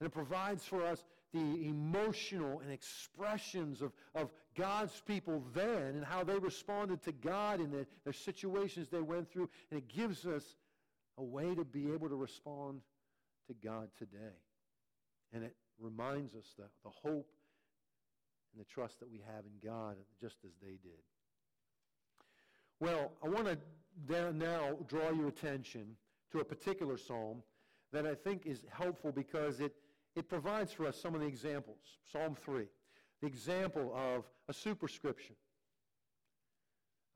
And 0.00 0.06
it 0.08 0.12
provides 0.12 0.64
for 0.64 0.84
us 0.84 1.04
the 1.32 1.66
emotional 1.66 2.60
and 2.60 2.70
expressions 2.70 3.80
of, 3.80 3.92
of 4.14 4.30
God's 4.56 5.00
people 5.06 5.42
then 5.54 5.94
and 5.94 6.04
how 6.04 6.24
they 6.24 6.38
responded 6.38 7.02
to 7.04 7.12
God 7.12 7.60
in 7.60 7.70
the, 7.70 7.86
their 8.04 8.12
situations 8.12 8.88
they 8.90 9.00
went 9.00 9.32
through. 9.32 9.48
And 9.70 9.78
it 9.78 9.88
gives 9.88 10.26
us 10.26 10.44
a 11.18 11.22
way 11.22 11.54
to 11.54 11.64
be 11.64 11.92
able 11.92 12.08
to 12.08 12.16
respond 12.16 12.80
to 13.46 13.54
God 13.66 13.88
today. 13.98 14.36
And 15.32 15.42
it 15.42 15.56
reminds 15.78 16.34
us 16.34 16.46
that 16.58 16.68
the 16.84 16.90
hope 16.90 17.28
and 18.52 18.60
the 18.60 18.68
trust 18.68 19.00
that 19.00 19.10
we 19.10 19.22
have 19.34 19.44
in 19.44 19.68
God 19.68 19.96
just 20.20 20.36
as 20.44 20.52
they 20.62 20.76
did. 20.82 21.00
Well, 22.80 23.12
I 23.24 23.28
want 23.28 23.46
to 23.46 24.32
now 24.32 24.76
draw 24.88 25.10
your 25.10 25.28
attention 25.28 25.96
to 26.32 26.40
a 26.40 26.44
particular 26.44 26.98
psalm 26.98 27.42
that 27.92 28.06
I 28.06 28.14
think 28.14 28.46
is 28.46 28.64
helpful 28.70 29.12
because 29.12 29.60
it, 29.60 29.72
it 30.14 30.28
provides 30.28 30.72
for 30.72 30.86
us 30.86 31.00
some 31.00 31.14
of 31.14 31.20
the 31.20 31.26
examples. 31.26 31.78
Psalm 32.10 32.34
3, 32.34 32.64
the 33.20 33.26
example 33.26 33.92
of 33.94 34.24
a 34.48 34.52
superscription. 34.52 35.34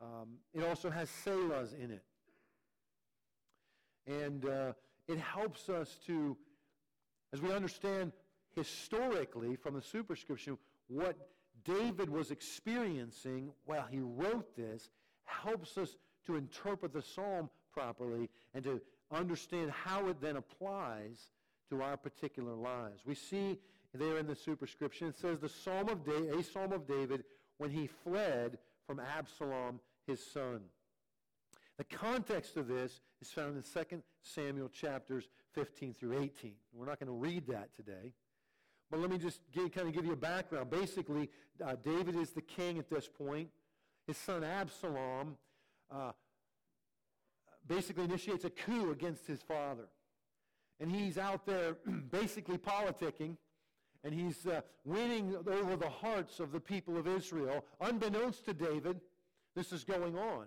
Um, 0.00 0.38
it 0.54 0.64
also 0.64 0.90
has 0.90 1.08
selahs 1.24 1.74
in 1.78 1.90
it. 1.90 2.04
And 4.06 4.44
uh, 4.44 4.72
it 5.08 5.18
helps 5.18 5.68
us 5.68 5.98
to, 6.06 6.36
as 7.32 7.40
we 7.40 7.52
understand 7.52 8.12
historically 8.54 9.56
from 9.56 9.74
the 9.74 9.82
superscription, 9.82 10.58
what 10.88 11.16
David 11.64 12.08
was 12.08 12.30
experiencing 12.30 13.50
while 13.64 13.86
he 13.90 14.00
wrote 14.00 14.56
this 14.56 14.88
helps 15.24 15.76
us 15.76 15.96
to 16.26 16.36
interpret 16.36 16.92
the 16.92 17.02
psalm 17.02 17.50
properly 17.72 18.28
and 18.54 18.64
to 18.64 18.80
understand 19.10 19.70
how 19.70 20.08
it 20.08 20.20
then 20.20 20.36
applies 20.36 21.30
to 21.70 21.82
our 21.82 21.96
particular 21.96 22.54
lives. 22.54 23.02
We 23.06 23.14
see 23.14 23.58
there 23.94 24.18
in 24.18 24.26
the 24.26 24.34
superscription, 24.34 25.08
it 25.08 25.18
says 25.18 25.38
the 25.40 25.48
psalm 25.48 25.88
of 25.88 26.04
David, 26.04 26.34
a 26.34 26.42
psalm 26.42 26.72
of 26.72 26.86
David 26.86 27.24
when 27.58 27.70
he 27.70 27.86
fled 27.86 28.58
from 28.86 29.00
Absalom, 29.00 29.80
his 30.06 30.24
son. 30.24 30.60
The 31.78 31.84
context 31.84 32.56
of 32.56 32.68
this 32.68 33.00
is 33.20 33.30
found 33.30 33.56
in 33.56 33.62
2 33.62 34.02
Samuel 34.22 34.68
chapters 34.68 35.28
15 35.52 35.94
through 35.94 36.20
18. 36.20 36.52
We're 36.72 36.86
not 36.86 37.00
going 37.00 37.08
to 37.08 37.12
read 37.12 37.46
that 37.48 37.74
today. 37.74 38.12
But 38.90 39.00
let 39.00 39.10
me 39.10 39.18
just 39.18 39.40
give, 39.52 39.72
kind 39.72 39.88
of 39.88 39.94
give 39.94 40.04
you 40.04 40.12
a 40.12 40.16
background. 40.16 40.70
Basically, 40.70 41.28
uh, 41.64 41.74
David 41.82 42.16
is 42.16 42.30
the 42.30 42.40
king 42.40 42.78
at 42.78 42.88
this 42.88 43.08
point. 43.08 43.48
His 44.06 44.16
son 44.16 44.44
Absalom 44.44 45.36
uh, 45.90 46.12
basically 47.66 48.04
initiates 48.04 48.44
a 48.44 48.50
coup 48.50 48.92
against 48.92 49.26
his 49.26 49.42
father. 49.42 49.88
And 50.80 50.90
he's 50.90 51.18
out 51.18 51.46
there 51.46 51.76
basically 52.10 52.58
politicking, 52.58 53.36
and 54.04 54.14
he's 54.14 54.46
uh, 54.46 54.60
winning 54.84 55.36
over 55.46 55.76
the 55.76 55.88
hearts 55.88 56.38
of 56.38 56.52
the 56.52 56.60
people 56.60 56.96
of 56.96 57.06
Israel, 57.06 57.64
unbeknownst 57.80 58.44
to 58.44 58.54
David 58.54 59.00
this 59.56 59.72
is 59.72 59.82
going 59.82 60.16
on. 60.16 60.44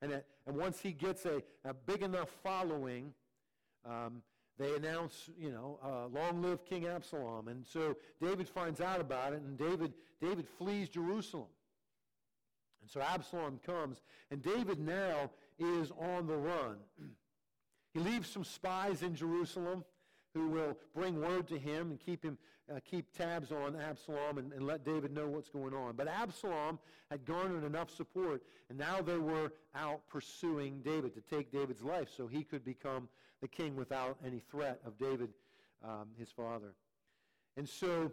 And, 0.00 0.10
it, 0.10 0.26
and 0.46 0.56
once 0.56 0.80
he 0.80 0.90
gets 0.92 1.26
a, 1.26 1.42
a 1.64 1.74
big 1.74 2.02
enough 2.02 2.30
following, 2.42 3.12
um, 3.84 4.22
they 4.58 4.74
announce, 4.74 5.30
you 5.38 5.52
know, 5.52 5.78
uh, 5.84 6.06
long 6.08 6.42
live 6.42 6.64
King 6.64 6.86
Absalom. 6.86 7.48
And 7.48 7.64
so 7.64 7.94
David 8.20 8.48
finds 8.48 8.80
out 8.80 9.00
about 9.00 9.34
it, 9.34 9.42
and 9.42 9.56
David, 9.56 9.92
David 10.20 10.48
flees 10.58 10.88
Jerusalem. 10.88 11.48
And 12.80 12.90
so 12.90 13.00
Absalom 13.00 13.60
comes, 13.64 14.02
and 14.30 14.42
David 14.42 14.80
now 14.80 15.30
is 15.58 15.92
on 15.92 16.26
the 16.26 16.36
run. 16.36 16.76
he 17.94 18.00
leaves 18.00 18.28
some 18.28 18.44
spies 18.44 19.02
in 19.02 19.14
Jerusalem 19.14 19.84
who 20.34 20.48
will 20.48 20.76
bring 20.94 21.20
word 21.20 21.46
to 21.48 21.58
him 21.58 21.90
and 21.90 22.00
keep 22.00 22.24
him 22.24 22.38
uh, 22.72 22.78
keep 22.84 23.12
tabs 23.16 23.50
on 23.50 23.76
Absalom 23.76 24.38
and, 24.38 24.52
and, 24.52 24.66
let 24.66 24.84
David 24.84 25.12
know 25.12 25.26
what's 25.26 25.48
going 25.48 25.74
on. 25.74 25.94
But 25.96 26.08
Absalom 26.08 26.78
had 27.10 27.24
garnered 27.24 27.64
enough 27.64 27.90
support, 27.90 28.42
and 28.70 28.78
now 28.78 29.02
they 29.02 29.18
were 29.18 29.52
out 29.74 30.00
pursuing 30.08 30.80
David 30.82 31.14
to 31.14 31.20
take 31.20 31.52
David's 31.52 31.82
life 31.82 32.08
so 32.16 32.26
he 32.26 32.44
could 32.44 32.64
become 32.64 33.08
the 33.40 33.48
king 33.48 33.74
without 33.76 34.16
any 34.24 34.40
threat 34.50 34.80
of 34.86 34.96
David, 34.96 35.30
um, 35.84 36.08
his 36.16 36.30
father. 36.30 36.74
And 37.56 37.68
so, 37.68 38.12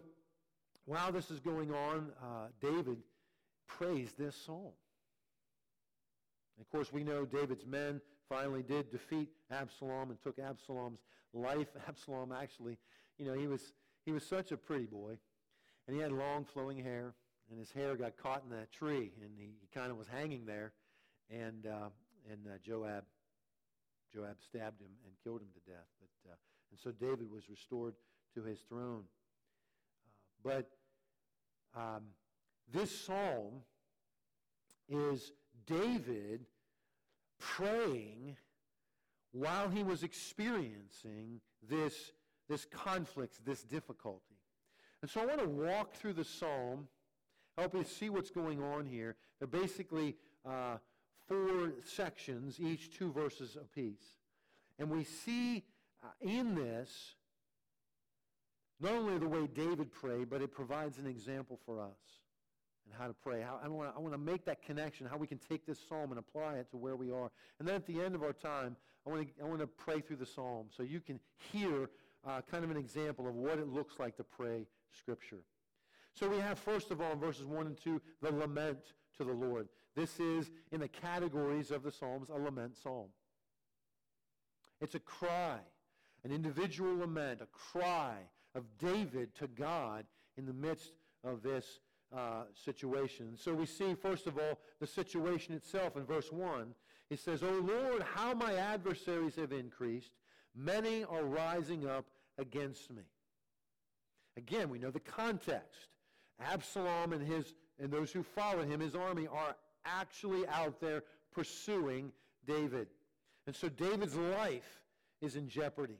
while 0.84 1.12
this 1.12 1.30
is 1.30 1.38
going 1.38 1.72
on, 1.72 2.10
uh, 2.20 2.48
David 2.60 2.98
prays 3.66 4.12
this 4.18 4.34
psalm. 4.34 4.72
Of 6.60 6.68
course, 6.70 6.92
we 6.92 7.04
know 7.04 7.24
David's 7.24 7.64
men 7.64 8.00
finally 8.30 8.62
did 8.62 8.90
defeat 8.90 9.28
Absalom 9.50 10.10
and 10.10 10.22
took 10.22 10.38
Absalom's 10.38 11.00
life. 11.34 11.66
Absalom 11.88 12.32
actually, 12.32 12.78
you 13.18 13.26
know, 13.26 13.34
he 13.34 13.46
was, 13.46 13.74
he 14.06 14.12
was 14.12 14.24
such 14.24 14.52
a 14.52 14.56
pretty 14.56 14.86
boy. 14.86 15.18
And 15.86 15.96
he 15.96 16.02
had 16.02 16.12
long 16.12 16.44
flowing 16.44 16.78
hair. 16.78 17.14
And 17.50 17.58
his 17.58 17.72
hair 17.72 17.96
got 17.96 18.16
caught 18.16 18.44
in 18.44 18.56
that 18.56 18.70
tree. 18.70 19.10
And 19.20 19.32
he, 19.36 19.50
he 19.60 19.68
kind 19.74 19.90
of 19.90 19.98
was 19.98 20.06
hanging 20.06 20.46
there. 20.46 20.72
And, 21.28 21.66
uh, 21.66 21.88
and 22.30 22.46
uh, 22.46 22.58
Joab, 22.64 23.02
Joab 24.14 24.36
stabbed 24.40 24.80
him 24.80 24.92
and 25.04 25.12
killed 25.24 25.40
him 25.40 25.48
to 25.54 25.70
death. 25.70 25.88
But, 25.98 26.30
uh, 26.30 26.36
and 26.70 26.78
so 26.78 26.92
David 26.92 27.28
was 27.30 27.50
restored 27.50 27.94
to 28.36 28.42
his 28.44 28.60
throne. 28.68 29.02
Uh, 29.02 30.10
but 30.44 30.70
um, 31.76 32.02
this 32.72 32.96
psalm 32.96 33.62
is 34.88 35.32
David 35.66 36.46
praying 37.40 38.36
while 39.32 39.68
he 39.68 39.82
was 39.82 40.02
experiencing 40.02 41.40
this, 41.68 42.12
this 42.48 42.64
conflict, 42.64 43.44
this 43.44 43.62
difficulty. 43.62 44.36
And 45.02 45.10
so 45.10 45.20
I 45.20 45.26
want 45.26 45.40
to 45.40 45.48
walk 45.48 45.94
through 45.94 46.12
the 46.12 46.24
psalm, 46.24 46.88
help 47.56 47.74
you 47.74 47.84
see 47.84 48.10
what's 48.10 48.30
going 48.30 48.62
on 48.62 48.86
here. 48.86 49.16
They're 49.38 49.48
basically 49.48 50.16
uh, 50.46 50.76
four 51.26 51.72
sections, 51.84 52.60
each 52.60 52.96
two 52.96 53.10
verses 53.12 53.56
apiece. 53.56 54.16
And 54.78 54.90
we 54.90 55.04
see 55.04 55.64
uh, 56.02 56.08
in 56.20 56.54
this 56.54 57.14
not 58.80 58.92
only 58.92 59.18
the 59.18 59.28
way 59.28 59.46
David 59.46 59.92
prayed, 59.92 60.30
but 60.30 60.40
it 60.40 60.52
provides 60.52 60.98
an 60.98 61.06
example 61.06 61.58
for 61.66 61.80
us 61.80 62.19
and 62.84 62.94
how 62.98 63.06
to 63.06 63.14
pray. 63.14 63.40
How, 63.42 63.60
I, 63.62 63.68
want 63.68 63.94
to, 63.94 64.14
I 64.14 64.16
make 64.16 64.44
that 64.46 64.62
connection, 64.62 65.06
how 65.06 65.16
we 65.16 65.26
can 65.26 65.38
take 65.38 65.66
this 65.66 65.78
psalm 65.88 66.10
and 66.10 66.18
apply 66.18 66.54
it 66.54 66.70
to 66.70 66.76
where 66.76 66.96
we 66.96 67.10
are. 67.10 67.30
And 67.58 67.68
then 67.68 67.74
at 67.74 67.86
the 67.86 68.00
end 68.00 68.14
of 68.14 68.22
our 68.22 68.32
time, 68.32 68.76
I 69.06 69.10
want 69.10 69.28
to, 69.38 69.62
I 69.62 69.66
pray 69.76 70.00
through 70.00 70.16
the 70.16 70.26
psalm 70.26 70.66
so 70.76 70.82
you 70.82 71.00
can 71.00 71.20
hear 71.52 71.90
uh, 72.26 72.40
kind 72.50 72.64
of 72.64 72.70
an 72.70 72.76
example 72.76 73.26
of 73.26 73.34
what 73.34 73.58
it 73.58 73.68
looks 73.68 73.98
like 73.98 74.16
to 74.16 74.24
pray 74.24 74.66
Scripture. 74.92 75.42
So 76.14 76.28
we 76.28 76.38
have, 76.38 76.58
first 76.58 76.90
of 76.90 77.00
all, 77.00 77.12
in 77.12 77.18
verses 77.18 77.46
1 77.46 77.66
and 77.66 77.76
2, 77.82 78.00
the 78.20 78.32
lament 78.32 78.92
to 79.16 79.24
the 79.24 79.32
Lord. 79.32 79.68
This 79.96 80.20
is, 80.20 80.50
in 80.72 80.80
the 80.80 80.88
categories 80.88 81.70
of 81.70 81.82
the 81.82 81.90
Psalms, 81.90 82.28
a 82.28 82.34
lament 82.34 82.76
psalm. 82.76 83.08
It's 84.80 84.94
a 84.94 85.00
cry, 85.00 85.58
an 86.24 86.32
individual 86.32 86.98
lament, 86.98 87.40
a 87.40 87.46
cry 87.46 88.16
of 88.54 88.64
David 88.78 89.34
to 89.36 89.46
God 89.46 90.04
in 90.36 90.46
the 90.46 90.52
midst 90.52 90.92
of 91.22 91.42
this 91.42 91.80
uh, 92.16 92.44
situation. 92.64 93.36
So 93.36 93.54
we 93.54 93.66
see, 93.66 93.94
first 93.94 94.26
of 94.26 94.36
all, 94.38 94.58
the 94.80 94.86
situation 94.86 95.54
itself 95.54 95.96
in 95.96 96.04
verse 96.04 96.30
1. 96.32 96.74
It 97.10 97.18
says, 97.18 97.42
O 97.42 97.50
Lord, 97.50 98.02
how 98.02 98.34
my 98.34 98.54
adversaries 98.54 99.36
have 99.36 99.52
increased. 99.52 100.12
Many 100.54 101.04
are 101.04 101.24
rising 101.24 101.88
up 101.88 102.06
against 102.38 102.90
me. 102.90 103.02
Again, 104.36 104.68
we 104.70 104.78
know 104.78 104.90
the 104.90 105.00
context. 105.00 105.88
Absalom 106.40 107.12
and, 107.12 107.26
his, 107.26 107.54
and 107.78 107.92
those 107.92 108.10
who 108.10 108.22
follow 108.22 108.64
him, 108.64 108.80
his 108.80 108.94
army, 108.94 109.26
are 109.26 109.56
actually 109.84 110.46
out 110.48 110.80
there 110.80 111.02
pursuing 111.32 112.12
David. 112.46 112.88
And 113.46 113.54
so 113.54 113.68
David's 113.68 114.16
life 114.16 114.80
is 115.20 115.36
in 115.36 115.48
jeopardy. 115.48 115.98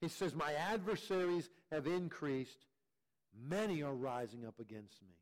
He 0.00 0.08
says, 0.08 0.34
My 0.34 0.52
adversaries 0.52 1.48
have 1.70 1.86
increased. 1.86 2.66
Many 3.48 3.82
are 3.82 3.94
rising 3.94 4.46
up 4.46 4.58
against 4.60 5.02
me. 5.02 5.14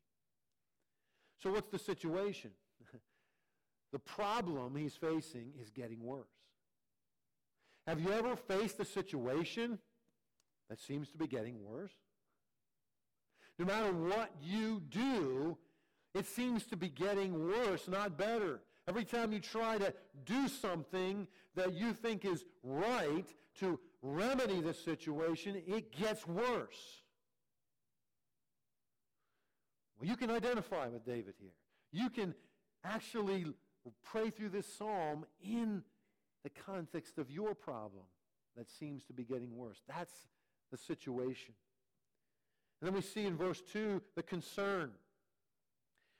So, 1.41 1.51
what's 1.51 1.69
the 1.69 1.79
situation? 1.79 2.51
the 3.91 3.99
problem 3.99 4.75
he's 4.75 4.95
facing 4.95 5.53
is 5.61 5.69
getting 5.69 6.03
worse. 6.03 6.27
Have 7.87 7.99
you 7.99 8.11
ever 8.11 8.35
faced 8.35 8.79
a 8.79 8.85
situation 8.85 9.79
that 10.69 10.79
seems 10.79 11.09
to 11.11 11.17
be 11.17 11.27
getting 11.27 11.63
worse? 11.63 11.93
No 13.59 13.65
matter 13.65 13.93
what 13.93 14.31
you 14.41 14.81
do, 14.89 15.57
it 16.13 16.25
seems 16.25 16.65
to 16.65 16.77
be 16.77 16.89
getting 16.89 17.47
worse, 17.47 17.87
not 17.87 18.17
better. 18.17 18.61
Every 18.87 19.05
time 19.05 19.31
you 19.31 19.39
try 19.39 19.77
to 19.77 19.93
do 20.25 20.47
something 20.47 21.27
that 21.55 21.73
you 21.73 21.93
think 21.93 22.25
is 22.25 22.45
right 22.63 23.25
to 23.59 23.79
remedy 24.01 24.61
the 24.61 24.73
situation, 24.73 25.61
it 25.67 25.91
gets 25.91 26.27
worse. 26.27 27.01
Well, 29.99 30.09
you 30.09 30.15
can 30.17 30.29
identify 30.29 30.87
with 30.87 31.05
David 31.05 31.35
here. 31.39 31.53
You 31.91 32.09
can 32.09 32.33
actually 32.83 33.45
pray 34.03 34.29
through 34.29 34.49
this 34.49 34.67
psalm 34.77 35.25
in 35.41 35.83
the 36.43 36.49
context 36.49 37.17
of 37.17 37.31
your 37.31 37.55
problem 37.55 38.03
that 38.57 38.69
seems 38.69 39.05
to 39.05 39.13
be 39.13 39.23
getting 39.23 39.55
worse. 39.55 39.81
That's 39.87 40.13
the 40.71 40.77
situation. 40.77 41.53
And 42.81 42.89
then 42.89 42.95
we 42.95 43.01
see 43.01 43.25
in 43.25 43.37
verse 43.37 43.61
2 43.71 44.01
the 44.15 44.23
concern. 44.23 44.91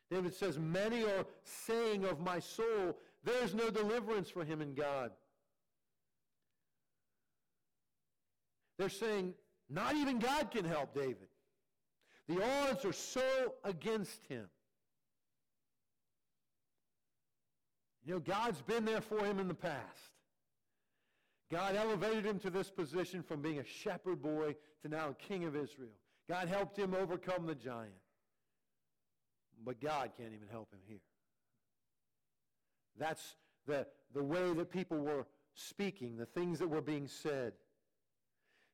David 0.09 0.33
says, 0.33 0.57
Many 0.57 1.03
are 1.03 1.25
saying 1.43 2.05
of 2.05 2.19
my 2.19 2.39
soul, 2.39 2.97
there 3.23 3.43
is 3.43 3.53
no 3.53 3.69
deliverance 3.69 4.29
for 4.29 4.43
him 4.45 4.61
in 4.61 4.73
God. 4.73 5.11
They're 8.77 8.89
saying, 8.89 9.33
not 9.69 9.95
even 9.95 10.19
God 10.19 10.51
can 10.51 10.65
help 10.65 10.93
David. 10.93 11.24
The 12.27 12.43
odds 12.43 12.85
are 12.85 12.93
so 12.93 13.53
against 13.63 14.25
him. 14.27 14.45
You 18.03 18.13
know, 18.13 18.19
God's 18.19 18.61
been 18.61 18.85
there 18.85 19.01
for 19.01 19.23
him 19.23 19.39
in 19.39 19.47
the 19.47 19.53
past. 19.53 20.11
God 21.51 21.75
elevated 21.75 22.25
him 22.25 22.39
to 22.39 22.49
this 22.49 22.69
position 22.69 23.23
from 23.23 23.41
being 23.41 23.59
a 23.59 23.65
shepherd 23.65 24.21
boy 24.21 24.55
to 24.81 24.89
now 24.89 25.09
a 25.09 25.13
king 25.13 25.45
of 25.45 25.55
Israel. 25.55 25.93
God 26.27 26.47
helped 26.47 26.77
him 26.77 26.95
overcome 26.95 27.45
the 27.45 27.55
giant. 27.55 27.93
But 29.63 29.79
God 29.79 30.11
can't 30.17 30.33
even 30.33 30.47
help 30.51 30.71
him 30.71 30.79
here. 30.87 30.99
That's 32.97 33.35
the, 33.67 33.87
the 34.13 34.23
way 34.23 34.53
that 34.53 34.71
people 34.71 34.97
were 34.97 35.25
speaking, 35.53 36.17
the 36.17 36.25
things 36.25 36.59
that 36.59 36.67
were 36.67 36.81
being 36.81 37.07
said. 37.07 37.53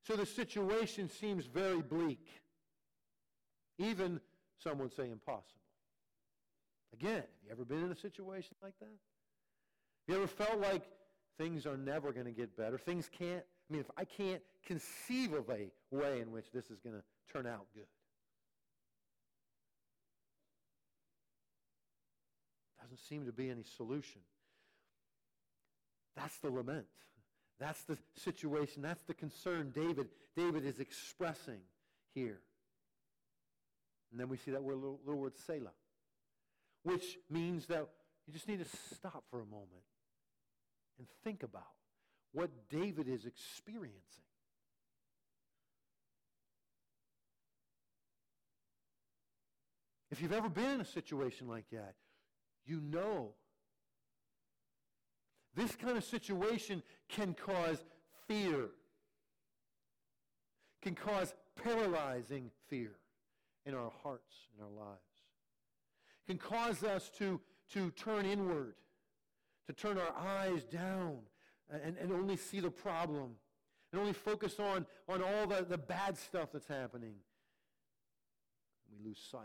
So 0.04 0.16
the 0.16 0.26
situation 0.26 1.10
seems 1.10 1.46
very 1.46 1.82
bleak. 1.82 2.28
Even 3.82 4.20
some 4.63 4.78
would 4.80 4.94
say 4.94 5.10
impossible. 5.10 5.62
Again, 6.94 7.15
have 7.15 7.26
you 7.46 7.52
ever 7.52 7.65
been 7.65 7.84
in 7.84 7.91
a 7.91 7.96
situation 7.96 8.56
like 8.62 8.78
that? 8.80 8.86
Have 8.86 10.15
you 10.15 10.15
ever 10.15 10.28
felt 10.28 10.60
like 10.60 10.84
things 11.38 11.65
are 11.65 11.78
never 11.78 12.12
going 12.12 12.26
to 12.26 12.32
get 12.32 12.56
better? 12.56 12.78
Things 12.78 13.10
can't, 13.17 13.44
I 13.70 13.74
mean, 13.74 13.82
if 13.82 13.89
I 13.98 14.06
can't 14.06 14.41
conceive 14.65 15.34
of 15.34 15.50
a 15.50 15.72
way 15.89 16.20
in 16.20 16.32
which 16.32 16.52
this 16.54 16.70
is 16.70 16.80
going 16.80 16.96
to 16.96 17.04
turn 17.34 17.48
out 17.48 17.65
good. 17.74 17.86
Doesn't 22.82 23.00
seem 23.00 23.26
to 23.26 23.32
be 23.32 23.50
any 23.50 23.63
solution. 23.78 24.22
That's 26.15 26.38
the 26.39 26.50
lament. 26.50 26.88
That's 27.60 27.82
the 27.84 27.98
situation. 28.15 28.82
That's 28.82 29.04
the 29.04 29.13
concern 29.13 29.72
David, 29.74 30.10
David 30.36 30.65
is 30.65 30.80
expressing 30.80 31.62
here. 32.13 32.41
And 34.12 34.19
then 34.19 34.28
we 34.28 34.38
see 34.38 34.52
that 34.52 34.62
word, 34.62 34.76
little, 34.76 35.00
little 35.06 35.21
word 35.21 35.38
Selah, 35.38 35.71
which 36.84 37.17
means 37.30 37.65
that 37.67 37.88
you 38.28 38.34
just 38.34 38.47
need 38.47 38.60
to 38.60 38.95
stop 38.95 39.24
for 39.30 39.41
a 39.41 39.45
moment 39.45 39.86
and 40.97 41.08
think 41.24 41.43
about 41.43 41.63
what 42.34 42.50
David 42.69 43.08
is 43.08 43.26
experiencing. 43.26 44.00
If 50.12 50.21
you've 50.21 50.34
ever 50.34 50.50
been 50.50 50.71
in 50.71 50.82
a 50.82 50.86
situation 50.86 51.47
like 51.47 51.69
that, 51.71 51.95
you 52.65 52.82
know. 52.82 53.34
This 55.56 55.76
kind 55.76 55.97
of 55.97 56.04
situation 56.04 56.82
can 57.10 57.34
cause 57.34 57.84
fear, 58.28 58.69
can 60.82 60.95
cause 60.95 61.34
paralyzing 61.62 62.52
fear 62.69 63.01
in 63.65 63.74
our 63.74 63.91
hearts, 64.04 64.34
in 64.58 64.63
our 64.63 64.69
lives. 64.69 65.02
Can 66.28 66.38
cause 66.38 66.84
us 66.84 67.10
to, 67.17 67.39
to 67.74 67.91
turn 67.91 68.26
inward, 68.26 68.76
to 69.67 69.74
turn 69.74 69.97
our 69.97 70.13
eyes 70.17 70.63
down 70.65 71.19
and, 71.69 71.97
and 71.97 72.12
only 72.12 72.38
see 72.38 72.60
the 72.60 72.71
problem 72.71 73.36
and 73.91 74.00
only 74.00 74.13
focus 74.13 74.60
on, 74.60 74.86
on 75.10 75.21
all 75.21 75.47
the, 75.47 75.65
the 75.67 75.78
bad 75.78 76.17
stuff 76.17 76.50
that's 76.54 76.67
happening. 76.67 77.15
We 78.91 79.06
lose 79.08 79.19
sight. 79.32 79.41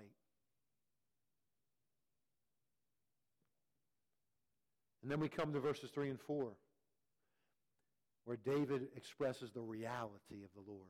And 5.03 5.11
then 5.11 5.21
we 5.21 5.29
come 5.29 5.53
to 5.53 5.61
verses 5.61 5.91
3 5.91 6.11
and 6.11 6.21
4, 6.21 6.53
where 8.25 8.37
David 8.37 8.89
expresses 8.97 9.53
the 9.53 9.61
reality 9.61 10.43
of 10.43 10.51
the 10.55 10.69
Lord. 10.69 10.89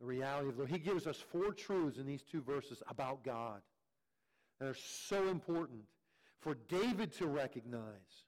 The 0.00 0.06
reality 0.06 0.48
of 0.48 0.56
the 0.56 0.62
Lord. 0.62 0.70
He 0.70 0.78
gives 0.78 1.06
us 1.06 1.16
four 1.16 1.52
truths 1.52 1.98
in 1.98 2.06
these 2.06 2.22
two 2.22 2.42
verses 2.42 2.82
about 2.88 3.24
God 3.24 3.62
that 4.60 4.68
are 4.68 4.74
so 4.74 5.28
important 5.28 5.80
for 6.40 6.54
David 6.68 7.12
to 7.14 7.26
recognize, 7.26 8.24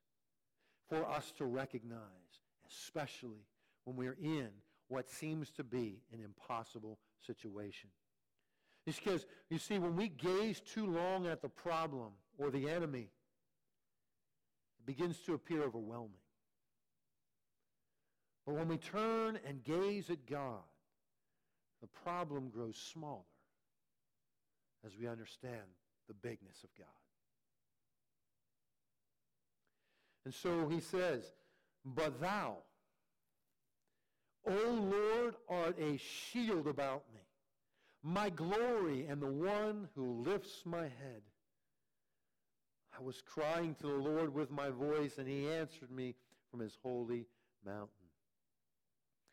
for 0.89 1.07
us 1.09 1.33
to 1.39 1.45
recognize, 1.45 2.01
especially 2.71 3.45
when 3.85 3.97
we're 3.97 4.17
in 4.23 4.49
what 4.89 5.09
seems 5.09 5.51
to 5.53 5.65
be 5.65 6.01
an 6.13 6.21
impossible 6.23 6.99
situation. 7.27 7.91
It's 8.87 8.99
because, 8.99 9.27
you 9.51 9.59
see, 9.59 9.79
when 9.79 9.97
we 9.97 10.09
gaze 10.09 10.61
too 10.61 10.87
long 10.87 11.27
at 11.27 11.43
the 11.43 11.49
problem 11.49 12.13
or 12.39 12.51
the 12.51 12.71
enemy, 12.71 13.11
it 14.79 14.87
begins 14.87 15.19
to 15.27 15.35
appear 15.35 15.63
overwhelming. 15.63 16.15
But 18.47 18.55
when 18.55 18.69
we 18.69 18.79
turn 18.79 19.39
and 19.47 19.63
gaze 19.63 20.09
at 20.09 20.27
God, 20.27 20.63
the 21.81 21.89
problem 22.05 22.49
grows 22.49 22.77
smaller 22.93 23.23
as 24.85 24.93
we 24.99 25.07
understand 25.07 25.63
the 26.09 26.15
bigness 26.15 26.63
of 26.65 26.71
God. 26.77 26.87
And 30.25 30.35
so 30.35 30.69
he 30.69 30.81
says, 30.81 31.25
But 31.85 32.21
thou, 32.21 32.57
O 34.47 34.53
Lord, 34.53 35.35
art 35.49 35.79
a 35.79 35.97
shield 35.97 36.67
about 36.67 37.05
me, 37.15 37.21
my 38.03 38.31
glory 38.31 39.07
and 39.07 39.21
the 39.21 39.27
one 39.27 39.89
who 39.95 40.23
lifts 40.23 40.63
my 40.65 40.83
head. 40.83 41.23
I 42.99 43.03
was 43.03 43.23
crying 43.23 43.77
to 43.81 43.87
the 43.87 43.93
Lord 43.93 44.35
with 44.35 44.51
my 44.51 44.71
voice, 44.71 45.19
and 45.19 45.29
he 45.29 45.49
answered 45.49 45.91
me 45.91 46.15
from 46.51 46.61
his 46.61 46.77
holy 46.83 47.27
mountain. 47.65 47.89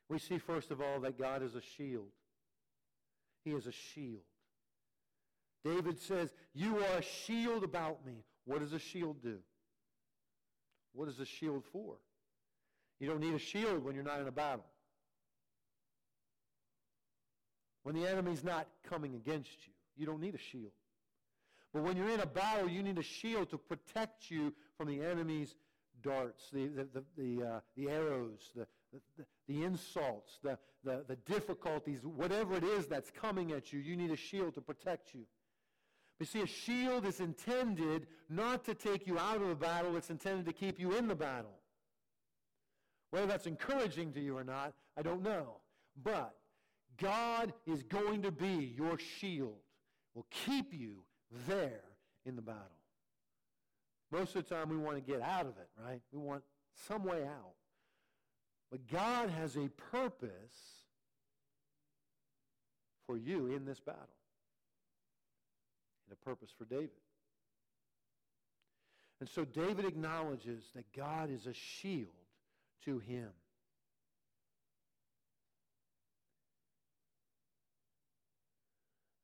We 0.08 0.20
see, 0.20 0.38
first 0.38 0.70
of 0.70 0.82
all, 0.82 1.00
that 1.00 1.18
God 1.18 1.42
is 1.42 1.56
a 1.56 1.62
shield. 1.62 2.10
He 3.46 3.52
is 3.52 3.68
a 3.68 3.72
shield. 3.72 4.24
David 5.64 6.02
says, 6.02 6.34
You 6.54 6.80
are 6.80 6.98
a 6.98 7.02
shield 7.02 7.64
about 7.64 8.06
me. 8.06 8.26
What 8.46 8.60
does 8.60 8.74
a 8.74 8.80
shield 8.80 9.22
do? 9.22 9.38
What 10.94 11.08
is 11.08 11.20
a 11.20 11.26
shield 11.26 11.64
for? 11.72 11.96
You 13.00 13.08
don't 13.08 13.20
need 13.20 13.34
a 13.34 13.40
shield 13.40 13.84
when 13.84 13.96
you're 13.96 14.04
not 14.04 14.20
in 14.20 14.28
a 14.28 14.32
battle. 14.32 14.66
When 17.84 17.96
the 17.96 18.08
enemy's 18.08 18.44
not 18.44 18.68
coming 18.90 19.16
against 19.16 19.52
you, 19.68 19.74
you 19.96 20.06
don't 20.06 20.22
need 20.22 20.34
a 20.34 20.40
shield. 20.40 20.72
But 21.72 21.84
when 21.84 21.98
you're 21.98 22.10
in 22.10 22.22
a 22.22 22.26
battle, 22.26 22.68
you 22.68 22.82
need 22.82 22.98
a 22.98 23.04
shield 23.04 23.50
to 23.52 23.58
protect 23.58 24.32
you 24.32 24.54
from 24.78 24.88
the 24.88 25.02
enemy's 25.04 25.54
darts, 26.02 26.50
the, 26.52 26.68
the, 26.68 26.88
the, 26.94 27.04
the, 27.18 27.48
uh, 27.48 27.60
the 27.76 27.90
arrows, 27.90 28.40
the, 28.96 29.24
the, 29.24 29.54
the 29.54 29.64
insults, 29.64 30.40
the, 30.44 30.58
the, 30.84 31.04
the 31.08 31.16
difficulties, 31.16 32.00
whatever 32.04 32.56
it 32.56 32.64
is 32.64 32.88
that's 32.88 33.12
coming 33.12 33.52
at 33.52 33.74
you, 33.74 33.80
you 33.80 33.96
need 33.96 34.12
a 34.12 34.16
shield 34.16 34.54
to 34.56 34.62
protect 34.62 35.14
you. 35.14 35.22
But 36.18 36.28
see, 36.28 36.42
a 36.42 36.48
shield 36.48 37.06
is 37.06 37.20
intended 37.20 38.08
not 38.30 38.64
to 38.66 38.74
take 38.74 39.06
you 39.06 39.20
out 39.20 39.42
of 39.42 39.50
the 39.50 39.56
battle, 39.56 39.98
it's 39.98 40.10
intended 40.10 40.46
to 40.46 40.54
keep 40.54 40.80
you 40.80 40.96
in 40.96 41.08
the 41.08 41.16
battle. 41.16 41.60
Whether 43.12 43.28
that's 43.28 43.48
encouraging 43.48 44.14
to 44.14 44.22
you 44.22 44.38
or 44.38 44.44
not, 44.44 44.74
I 44.98 45.02
don't 45.02 45.24
know. 45.24 45.58
But 46.02 46.36
God 46.98 47.54
is 47.66 47.84
going 47.84 48.22
to 48.24 48.32
be 48.32 48.74
your 48.78 48.98
shield, 48.98 49.60
will 50.14 50.26
keep 50.30 50.74
you 50.74 51.04
there 51.48 51.84
in 52.26 52.36
the 52.36 52.42
battle. 52.42 52.62
Most 54.12 54.36
of 54.36 54.48
the 54.48 54.56
time 54.56 54.70
we 54.70 54.78
want 54.78 54.96
to 54.96 55.02
get 55.02 55.22
out 55.22 55.46
of 55.46 55.58
it, 55.58 55.70
right? 55.84 56.02
We 56.14 56.20
want 56.20 56.44
some 56.88 57.04
way 57.04 57.24
out. 57.24 57.56
But 58.76 58.92
God 58.92 59.30
has 59.30 59.56
a 59.56 59.70
purpose 59.90 60.28
for 63.08 63.16
you 63.16 63.48
in 63.48 63.64
this 63.64 63.80
battle 63.80 64.02
and 66.06 66.18
a 66.22 66.26
purpose 66.26 66.50
for 66.58 66.66
David. 66.66 66.90
And 69.22 69.30
so 69.30 69.46
David 69.46 69.86
acknowledges 69.86 70.66
that 70.76 70.92
God 70.92 71.32
is 71.32 71.48
a 71.48 71.54
shield 71.54 72.10
to 72.84 73.00
him. 73.00 73.30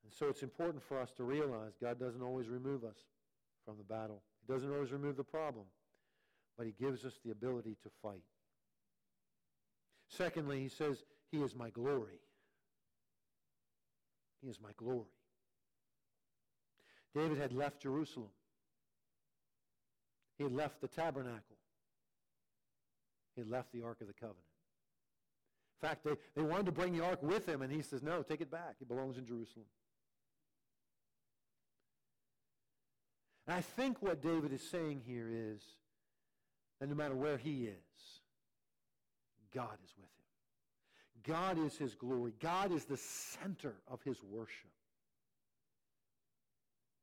And 0.02 0.14
so 0.18 0.28
it's 0.30 0.42
important 0.42 0.82
for 0.82 0.98
us 0.98 1.10
to 1.18 1.24
realize 1.24 1.72
God 1.78 2.00
doesn't 2.00 2.22
always 2.22 2.48
remove 2.48 2.84
us 2.84 2.96
from 3.66 3.76
the 3.76 3.84
battle. 3.84 4.22
He 4.46 4.50
doesn't 4.50 4.72
always 4.72 4.92
remove 4.92 5.18
the 5.18 5.24
problem, 5.24 5.66
but 6.56 6.64
he 6.64 6.72
gives 6.82 7.04
us 7.04 7.20
the 7.22 7.32
ability 7.32 7.76
to 7.82 7.90
fight. 8.02 8.22
Secondly, 10.16 10.60
he 10.60 10.68
says, 10.68 11.02
he 11.30 11.38
is 11.38 11.54
my 11.54 11.70
glory. 11.70 12.20
He 14.42 14.48
is 14.48 14.58
my 14.60 14.72
glory. 14.76 15.06
David 17.14 17.38
had 17.38 17.52
left 17.52 17.80
Jerusalem. 17.80 18.30
He 20.36 20.44
had 20.44 20.52
left 20.52 20.80
the 20.80 20.88
tabernacle. 20.88 21.56
He 23.34 23.40
had 23.40 23.48
left 23.48 23.72
the 23.72 23.82
Ark 23.82 24.00
of 24.00 24.06
the 24.06 24.12
Covenant. 24.12 24.38
In 25.80 25.88
fact, 25.88 26.04
they, 26.04 26.12
they 26.34 26.42
wanted 26.42 26.66
to 26.66 26.72
bring 26.72 26.96
the 26.96 27.04
Ark 27.04 27.22
with 27.22 27.46
him, 27.46 27.62
and 27.62 27.72
he 27.72 27.82
says, 27.82 28.02
no, 28.02 28.22
take 28.22 28.40
it 28.40 28.50
back. 28.50 28.76
It 28.80 28.88
belongs 28.88 29.16
in 29.16 29.26
Jerusalem. 29.26 29.66
And 33.46 33.56
I 33.56 33.60
think 33.60 34.02
what 34.02 34.22
David 34.22 34.52
is 34.52 34.62
saying 34.62 35.02
here 35.06 35.28
is 35.30 35.62
that 36.80 36.88
no 36.88 36.94
matter 36.94 37.14
where 37.14 37.38
he 37.38 37.64
is, 37.64 38.21
God 39.54 39.78
is 39.84 39.94
with 39.96 40.06
him. 40.06 41.34
God 41.34 41.58
is 41.64 41.76
his 41.76 41.94
glory. 41.94 42.32
God 42.40 42.72
is 42.72 42.84
the 42.84 42.96
center 42.96 43.74
of 43.90 44.02
his 44.02 44.22
worship. 44.22 44.70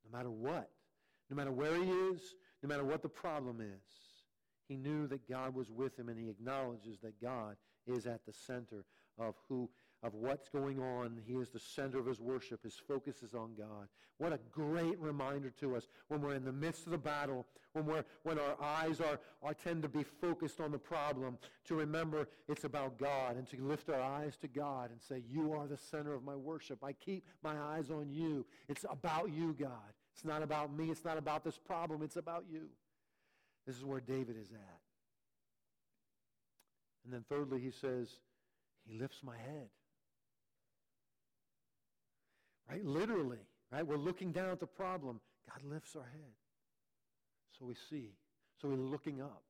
No 0.04 0.16
matter 0.16 0.30
what, 0.30 0.70
no 1.30 1.36
matter 1.36 1.52
where 1.52 1.76
he 1.76 1.90
is, 1.90 2.20
no 2.62 2.68
matter 2.68 2.84
what 2.84 3.02
the 3.02 3.08
problem 3.08 3.60
is, 3.60 3.82
he 4.68 4.76
knew 4.76 5.06
that 5.08 5.28
God 5.28 5.54
was 5.54 5.70
with 5.70 5.98
him 5.98 6.08
and 6.08 6.18
he 6.18 6.28
acknowledges 6.28 6.98
that 7.02 7.20
God 7.20 7.56
is 7.86 8.06
at 8.06 8.24
the 8.26 8.32
center 8.32 8.84
of 9.18 9.34
who 9.48 9.68
of 10.02 10.14
what's 10.14 10.48
going 10.48 10.80
on. 10.80 11.20
He 11.26 11.34
is 11.34 11.50
the 11.50 11.60
center 11.60 11.98
of 11.98 12.06
his 12.06 12.20
worship. 12.20 12.62
His 12.62 12.74
focus 12.74 13.22
is 13.22 13.34
on 13.34 13.50
God. 13.56 13.88
What 14.18 14.32
a 14.32 14.40
great 14.50 14.98
reminder 14.98 15.50
to 15.60 15.76
us 15.76 15.88
when 16.08 16.20
we're 16.20 16.34
in 16.34 16.44
the 16.44 16.52
midst 16.52 16.86
of 16.86 16.92
the 16.92 16.98
battle, 16.98 17.46
when, 17.72 17.86
we're, 17.86 18.04
when 18.22 18.38
our 18.38 18.56
eyes 18.62 19.00
are, 19.00 19.18
are 19.42 19.54
tend 19.54 19.82
to 19.82 19.88
be 19.88 20.02
focused 20.02 20.60
on 20.60 20.72
the 20.72 20.78
problem, 20.78 21.38
to 21.66 21.74
remember 21.74 22.28
it's 22.48 22.64
about 22.64 22.98
God 22.98 23.36
and 23.36 23.48
to 23.50 23.56
lift 23.62 23.88
our 23.88 24.00
eyes 24.00 24.36
to 24.38 24.48
God 24.48 24.90
and 24.90 25.00
say, 25.00 25.22
you 25.28 25.52
are 25.52 25.66
the 25.66 25.78
center 25.78 26.14
of 26.14 26.24
my 26.24 26.36
worship. 26.36 26.82
I 26.82 26.92
keep 26.92 27.26
my 27.42 27.58
eyes 27.58 27.90
on 27.90 28.10
you. 28.10 28.46
It's 28.68 28.84
about 28.90 29.30
you, 29.32 29.54
God. 29.58 29.70
It's 30.14 30.24
not 30.24 30.42
about 30.42 30.74
me. 30.74 30.90
It's 30.90 31.04
not 31.04 31.16
about 31.18 31.44
this 31.44 31.58
problem. 31.58 32.02
It's 32.02 32.16
about 32.16 32.44
you. 32.50 32.68
This 33.66 33.76
is 33.76 33.84
where 33.84 34.00
David 34.00 34.36
is 34.40 34.50
at. 34.52 34.80
And 37.04 37.12
then 37.12 37.24
thirdly, 37.28 37.60
he 37.60 37.70
says, 37.70 38.08
he 38.86 38.98
lifts 38.98 39.22
my 39.22 39.36
head. 39.36 39.68
Right? 42.70 42.84
Literally, 42.84 43.38
right? 43.72 43.84
We're 43.84 43.96
looking 43.96 44.30
down 44.30 44.50
at 44.50 44.60
the 44.60 44.66
problem. 44.66 45.20
God 45.48 45.68
lifts 45.68 45.96
our 45.96 46.02
head. 46.02 46.32
So 47.58 47.66
we 47.66 47.74
see. 47.74 48.10
So 48.60 48.68
we're 48.68 48.76
looking 48.76 49.20
up. 49.20 49.42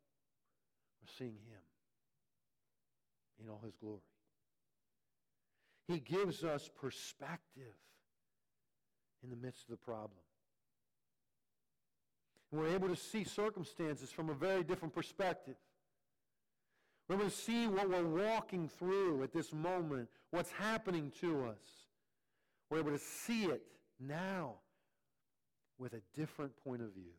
We're 1.03 1.13
seeing 1.19 1.33
him 1.33 1.61
in 3.43 3.51
all 3.51 3.61
his 3.65 3.75
glory. 3.77 4.01
He 5.87 5.99
gives 5.99 6.45
us 6.45 6.71
perspective 6.81 7.75
in 9.23 9.31
the 9.31 9.37
midst 9.37 9.65
of 9.65 9.71
the 9.71 9.77
problem. 9.77 10.21
And 12.51 12.61
we're 12.61 12.75
able 12.75 12.89
to 12.89 12.97
see 12.97 13.25
circumstances 13.25 14.11
from 14.11 14.31
a 14.31 14.35
very 14.35 14.63
different 14.63 14.95
perspective. 14.95 15.57
We're 17.09 17.17
able 17.17 17.27
to 17.27 17.31
see 17.31 17.67
what 17.67 17.91
we're 17.91 18.05
walking 18.05 18.69
through 18.69 19.25
at 19.25 19.33
this 19.33 19.53
moment, 19.53 20.09
what's 20.31 20.53
happening 20.53 21.13
to 21.21 21.45
us. 21.47 21.80
We're 22.71 22.79
able 22.79 22.93
to 22.93 22.99
see 22.99 23.45
it 23.45 23.63
now 23.99 24.55
with 25.79 25.93
a 25.95 26.01
different 26.17 26.53
point 26.65 26.83
of 26.83 26.93
view. 26.93 27.13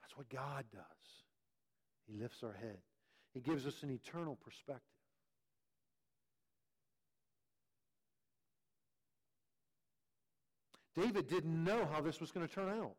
That's 0.00 0.16
what 0.16 0.28
God 0.28 0.64
does. 0.72 0.82
He 2.06 2.16
lifts 2.20 2.42
our 2.42 2.52
head. 2.52 2.78
He 3.34 3.40
gives 3.40 3.66
us 3.66 3.82
an 3.82 3.90
eternal 3.90 4.36
perspective. 4.36 4.82
David 10.96 11.28
didn't 11.28 11.64
know 11.64 11.88
how 11.90 12.00
this 12.00 12.20
was 12.20 12.30
going 12.30 12.46
to 12.46 12.52
turn 12.52 12.68
out. 12.68 12.96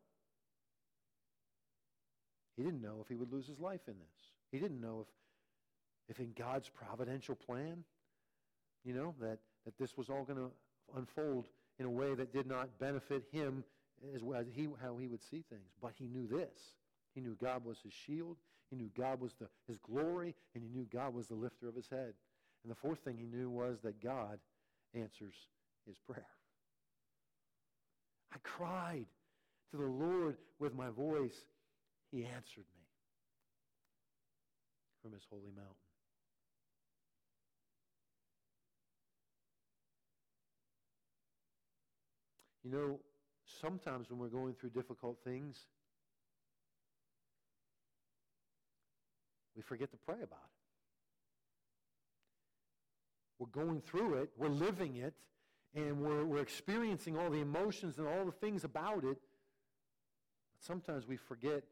He 2.56 2.62
didn't 2.62 2.82
know 2.82 2.98
if 3.00 3.08
he 3.08 3.14
would 3.14 3.32
lose 3.32 3.46
his 3.46 3.60
life 3.60 3.80
in 3.86 3.94
this. 3.94 4.30
He 4.50 4.58
didn't 4.58 4.80
know 4.80 5.06
if, 6.08 6.16
if 6.16 6.20
in 6.20 6.32
God's 6.36 6.68
providential 6.68 7.34
plan, 7.34 7.84
you 8.84 8.94
know, 8.94 9.14
that, 9.20 9.38
that 9.64 9.78
this 9.78 9.96
was 9.96 10.08
all 10.08 10.24
going 10.24 10.38
to 10.38 10.50
unfold 10.96 11.46
in 11.78 11.86
a 11.86 11.90
way 11.90 12.14
that 12.14 12.32
did 12.32 12.46
not 12.46 12.78
benefit 12.78 13.24
him 13.30 13.64
as 14.14 14.22
well 14.22 14.40
as 14.40 14.46
he, 14.52 14.68
how 14.82 14.96
he 14.96 15.06
would 15.06 15.22
see 15.22 15.44
things. 15.48 15.70
But 15.80 15.92
he 15.96 16.06
knew 16.06 16.26
this. 16.26 16.74
He 17.14 17.20
knew 17.20 17.36
God 17.40 17.64
was 17.64 17.78
his 17.82 17.92
shield. 17.92 18.36
He 18.70 18.76
knew 18.76 18.90
God 18.96 19.20
was 19.20 19.32
the, 19.34 19.46
his 19.68 19.78
glory. 19.78 20.34
And 20.54 20.62
he 20.62 20.68
knew 20.68 20.86
God 20.92 21.14
was 21.14 21.28
the 21.28 21.34
lifter 21.34 21.68
of 21.68 21.74
his 21.74 21.88
head. 21.88 22.14
And 22.64 22.70
the 22.70 22.76
fourth 22.76 22.98
thing 23.00 23.16
he 23.16 23.26
knew 23.26 23.50
was 23.50 23.78
that 23.82 24.02
God 24.02 24.38
answers 24.94 25.34
his 25.86 25.96
prayer. 25.98 26.26
I 28.32 28.38
cried 28.42 29.06
to 29.70 29.76
the 29.76 29.86
Lord 29.86 30.36
with 30.58 30.74
my 30.74 30.90
voice. 30.90 31.36
He 32.10 32.24
answered 32.24 32.64
me 32.74 32.82
from 35.02 35.12
his 35.12 35.22
holy 35.28 35.50
mountain. 35.54 35.91
You 42.64 42.70
know, 42.70 43.00
sometimes 43.60 44.10
when 44.10 44.18
we're 44.18 44.28
going 44.28 44.54
through 44.54 44.70
difficult 44.70 45.18
things, 45.24 45.66
we 49.56 49.62
forget 49.62 49.90
to 49.90 49.96
pray 49.96 50.16
about 50.22 50.22
it. 50.22 50.52
We're 53.38 53.64
going 53.64 53.80
through 53.80 54.14
it, 54.14 54.30
we're 54.36 54.48
living 54.48 54.96
it, 54.96 55.14
and 55.74 56.00
we're, 56.00 56.24
we're 56.24 56.42
experiencing 56.42 57.18
all 57.18 57.30
the 57.30 57.40
emotions 57.40 57.98
and 57.98 58.06
all 58.06 58.24
the 58.24 58.32
things 58.32 58.62
about 58.62 59.04
it. 59.04 59.18
But 60.54 60.60
sometimes 60.60 61.08
we 61.08 61.16
forget 61.16 61.64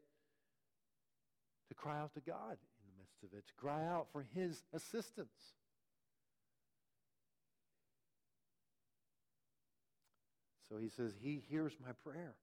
to 1.69 1.73
cry 1.73 1.97
out 1.99 2.13
to 2.15 2.19
God 2.19 2.57
in 2.57 2.91
the 2.91 2.99
midst 2.99 3.23
of 3.23 3.37
it, 3.37 3.47
to 3.47 3.53
cry 3.53 3.85
out 3.85 4.07
for 4.11 4.25
His 4.35 4.63
assistance. 4.73 5.53
So 10.71 10.77
he 10.77 10.87
says, 10.87 11.11
He 11.21 11.41
hears 11.49 11.73
my 11.85 11.91
prayer. 12.03 12.35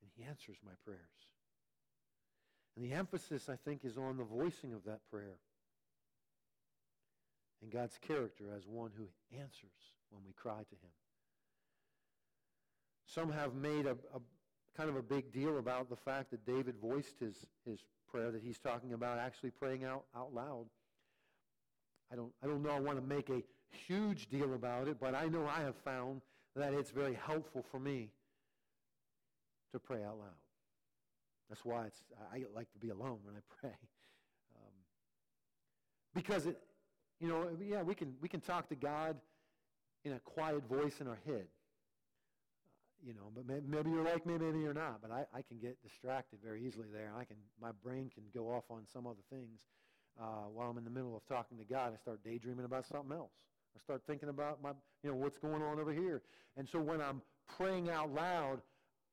And 0.00 0.10
He 0.16 0.22
answers 0.24 0.56
my 0.64 0.72
prayers. 0.84 1.00
And 2.76 2.84
the 2.84 2.94
emphasis, 2.94 3.48
I 3.48 3.56
think, 3.56 3.84
is 3.84 3.96
on 3.96 4.16
the 4.16 4.24
voicing 4.24 4.72
of 4.72 4.84
that 4.84 5.00
prayer 5.10 5.38
and 7.62 7.72
God's 7.72 7.98
character 8.06 8.44
as 8.56 8.66
one 8.66 8.90
who 8.96 9.06
answers 9.36 9.94
when 10.10 10.22
we 10.26 10.32
cry 10.34 10.58
to 10.58 10.74
him. 10.74 10.92
Some 13.06 13.32
have 13.32 13.54
made 13.54 13.86
a, 13.86 13.92
a, 13.92 14.20
kind 14.76 14.90
of 14.90 14.96
a 14.96 15.02
big 15.02 15.32
deal 15.32 15.58
about 15.58 15.88
the 15.88 15.96
fact 15.96 16.30
that 16.32 16.44
David 16.44 16.74
voiced 16.80 17.18
his, 17.18 17.46
his 17.64 17.80
prayer 18.10 18.30
that 18.30 18.42
he's 18.42 18.58
talking 18.58 18.92
about 18.92 19.18
actually 19.18 19.50
praying 19.50 19.84
out, 19.84 20.04
out 20.14 20.34
loud. 20.34 20.66
I 22.12 22.16
don't, 22.16 22.32
I 22.42 22.46
don't 22.46 22.62
know 22.62 22.70
I 22.70 22.80
want 22.80 22.98
to 22.98 23.04
make 23.04 23.30
a 23.30 23.42
huge 23.86 24.28
deal 24.28 24.54
about 24.54 24.88
it, 24.88 24.98
but 25.00 25.14
I 25.14 25.26
know 25.26 25.46
I 25.46 25.60
have 25.60 25.76
found 25.84 26.22
that 26.54 26.72
it's 26.72 26.90
very 26.90 27.14
helpful 27.14 27.64
for 27.70 27.78
me 27.78 28.10
to 29.72 29.78
pray 29.78 30.02
out 30.02 30.18
loud. 30.18 30.40
That's 31.48 31.64
why 31.64 31.86
it's, 31.86 32.02
I 32.32 32.44
like 32.54 32.72
to 32.72 32.78
be 32.78 32.90
alone 32.90 33.18
when 33.22 33.34
I 33.34 33.40
pray. 33.60 33.76
Um, 34.56 34.72
because 36.14 36.46
it, 36.46 36.58
you 37.20 37.28
know, 37.28 37.48
yeah, 37.64 37.82
we 37.82 37.94
can, 37.94 38.14
we 38.20 38.28
can 38.28 38.40
talk 38.40 38.68
to 38.68 38.74
God 38.74 39.16
in 40.04 40.12
a 40.12 40.18
quiet 40.20 40.62
voice 40.68 41.00
in 41.00 41.06
our 41.06 41.18
head. 41.26 41.46
You 43.04 43.12
know, 43.12 43.30
but 43.34 43.46
maybe 43.46 43.90
you're 43.90 44.02
like 44.02 44.26
me, 44.26 44.38
maybe 44.38 44.58
you're 44.58 44.74
not. 44.74 45.00
But 45.02 45.10
I, 45.12 45.24
I 45.32 45.42
can 45.42 45.58
get 45.58 45.80
distracted 45.82 46.38
very 46.42 46.66
easily 46.66 46.88
there. 46.92 47.12
I 47.16 47.24
can, 47.24 47.36
my 47.60 47.70
brain 47.84 48.10
can 48.12 48.24
go 48.34 48.50
off 48.50 48.64
on 48.70 48.82
some 48.92 49.06
other 49.06 49.22
things. 49.30 49.60
Uh, 50.18 50.48
while 50.52 50.70
I'm 50.70 50.78
in 50.78 50.84
the 50.84 50.90
middle 50.90 51.14
of 51.14 51.24
talking 51.26 51.58
to 51.58 51.64
God, 51.64 51.92
I 51.92 51.98
start 51.98 52.24
daydreaming 52.24 52.64
about 52.64 52.86
something 52.86 53.12
else. 53.12 53.32
I 53.76 53.78
start 53.82 54.02
thinking 54.06 54.30
about 54.30 54.62
my, 54.62 54.70
you 55.02 55.10
know, 55.10 55.16
what's 55.16 55.36
going 55.36 55.62
on 55.62 55.78
over 55.78 55.92
here. 55.92 56.22
And 56.56 56.66
so 56.66 56.80
when 56.80 57.02
I'm 57.02 57.20
praying 57.58 57.90
out 57.90 58.14
loud, 58.14 58.62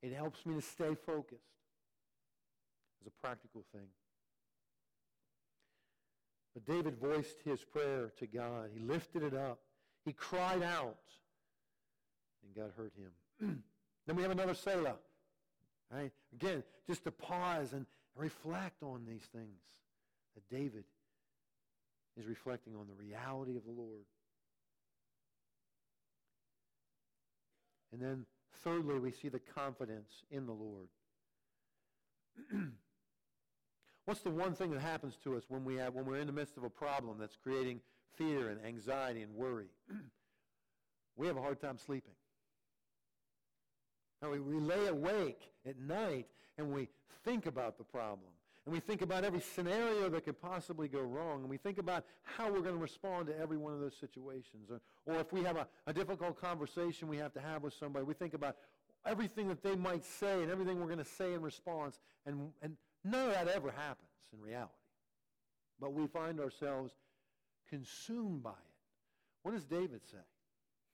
it 0.02 0.12
helps 0.14 0.46
me 0.46 0.54
to 0.54 0.62
stay 0.62 0.94
focused 0.94 1.42
as 3.00 3.06
a 3.06 3.10
practical 3.20 3.62
thing. 3.72 3.88
But 6.54 6.64
David 6.66 6.96
voiced 6.96 7.42
his 7.44 7.62
prayer 7.62 8.12
to 8.18 8.26
God. 8.26 8.70
He 8.72 8.80
lifted 8.80 9.22
it 9.22 9.34
up. 9.34 9.58
He 10.04 10.12
cried 10.12 10.62
out, 10.62 10.98
and 12.42 12.54
God 12.54 12.70
heard 12.76 12.92
him. 12.96 13.62
then 14.06 14.16
we 14.16 14.22
have 14.22 14.30
another 14.30 14.54
Selah. 14.54 14.94
Right? 15.90 16.12
Again, 16.32 16.62
just 16.86 17.04
to 17.04 17.10
pause 17.10 17.72
and 17.72 17.86
reflect 18.16 18.82
on 18.82 19.04
these 19.06 19.24
things 19.32 19.60
that 20.34 20.48
David 20.48 20.84
is 22.16 22.26
reflecting 22.26 22.74
on 22.76 22.86
the 22.86 22.94
reality 22.94 23.56
of 23.56 23.64
the 23.64 23.72
Lord. 23.72 24.04
And 27.94 28.02
then 28.02 28.26
thirdly, 28.64 28.98
we 28.98 29.12
see 29.12 29.28
the 29.28 29.38
confidence 29.38 30.10
in 30.32 30.46
the 30.46 30.52
Lord. 30.52 30.88
What's 34.04 34.20
the 34.20 34.30
one 34.30 34.54
thing 34.54 34.72
that 34.72 34.80
happens 34.80 35.16
to 35.22 35.36
us 35.36 35.44
when, 35.48 35.64
we 35.64 35.76
have, 35.76 35.94
when 35.94 36.04
we're 36.04 36.18
in 36.18 36.26
the 36.26 36.32
midst 36.32 36.56
of 36.56 36.64
a 36.64 36.70
problem 36.70 37.18
that's 37.20 37.36
creating 37.36 37.80
fear 38.16 38.48
and 38.48 38.58
anxiety 38.66 39.22
and 39.22 39.32
worry? 39.32 39.68
we 41.16 41.28
have 41.28 41.36
a 41.36 41.40
hard 41.40 41.60
time 41.60 41.78
sleeping. 41.78 42.14
Now, 44.20 44.32
we, 44.32 44.40
we 44.40 44.54
lay 44.54 44.88
awake 44.88 45.52
at 45.64 45.78
night 45.78 46.26
and 46.58 46.72
we 46.72 46.88
think 47.24 47.46
about 47.46 47.78
the 47.78 47.84
problem. 47.84 48.32
And 48.66 48.72
we 48.72 48.80
think 48.80 49.02
about 49.02 49.24
every 49.24 49.40
scenario 49.40 50.08
that 50.08 50.24
could 50.24 50.40
possibly 50.40 50.88
go 50.88 51.00
wrong. 51.00 51.42
And 51.42 51.50
we 51.50 51.58
think 51.58 51.78
about 51.78 52.04
how 52.22 52.50
we're 52.50 52.60
going 52.60 52.74
to 52.74 52.80
respond 52.80 53.26
to 53.26 53.38
every 53.38 53.58
one 53.58 53.74
of 53.74 53.80
those 53.80 53.96
situations. 53.98 54.70
Or, 54.70 54.80
or 55.06 55.20
if 55.20 55.32
we 55.32 55.42
have 55.44 55.56
a, 55.56 55.66
a 55.86 55.92
difficult 55.92 56.40
conversation 56.40 57.08
we 57.08 57.18
have 57.18 57.34
to 57.34 57.40
have 57.40 57.62
with 57.62 57.74
somebody, 57.74 58.06
we 58.06 58.14
think 58.14 58.32
about 58.32 58.56
everything 59.04 59.48
that 59.48 59.62
they 59.62 59.76
might 59.76 60.02
say 60.02 60.42
and 60.42 60.50
everything 60.50 60.80
we're 60.80 60.86
going 60.86 60.98
to 60.98 61.04
say 61.04 61.34
in 61.34 61.42
response. 61.42 62.00
And, 62.24 62.52
and 62.62 62.76
None 63.04 63.28
of 63.28 63.34
that 63.34 63.48
ever 63.48 63.70
happens 63.70 64.08
in 64.32 64.40
reality. 64.40 64.72
But 65.78 65.92
we 65.92 66.06
find 66.06 66.40
ourselves 66.40 66.92
consumed 67.68 68.42
by 68.42 68.50
it. 68.50 68.74
What 69.42 69.52
does 69.52 69.64
David 69.64 70.00
say? 70.10 70.16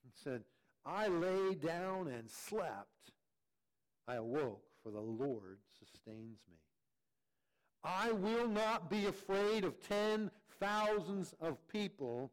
He 0.03 0.11
said, 0.23 0.43
I 0.85 1.07
lay 1.07 1.55
down 1.55 2.07
and 2.07 2.29
slept. 2.29 3.11
I 4.07 4.15
awoke, 4.15 4.63
for 4.83 4.91
the 4.91 4.99
Lord 4.99 5.59
sustains 5.79 6.39
me. 6.49 6.57
I 7.83 8.11
will 8.11 8.47
not 8.47 8.89
be 8.89 9.07
afraid 9.07 9.63
of 9.63 9.81
ten 9.87 10.29
thousands 10.59 11.33
of 11.41 11.57
people 11.67 12.31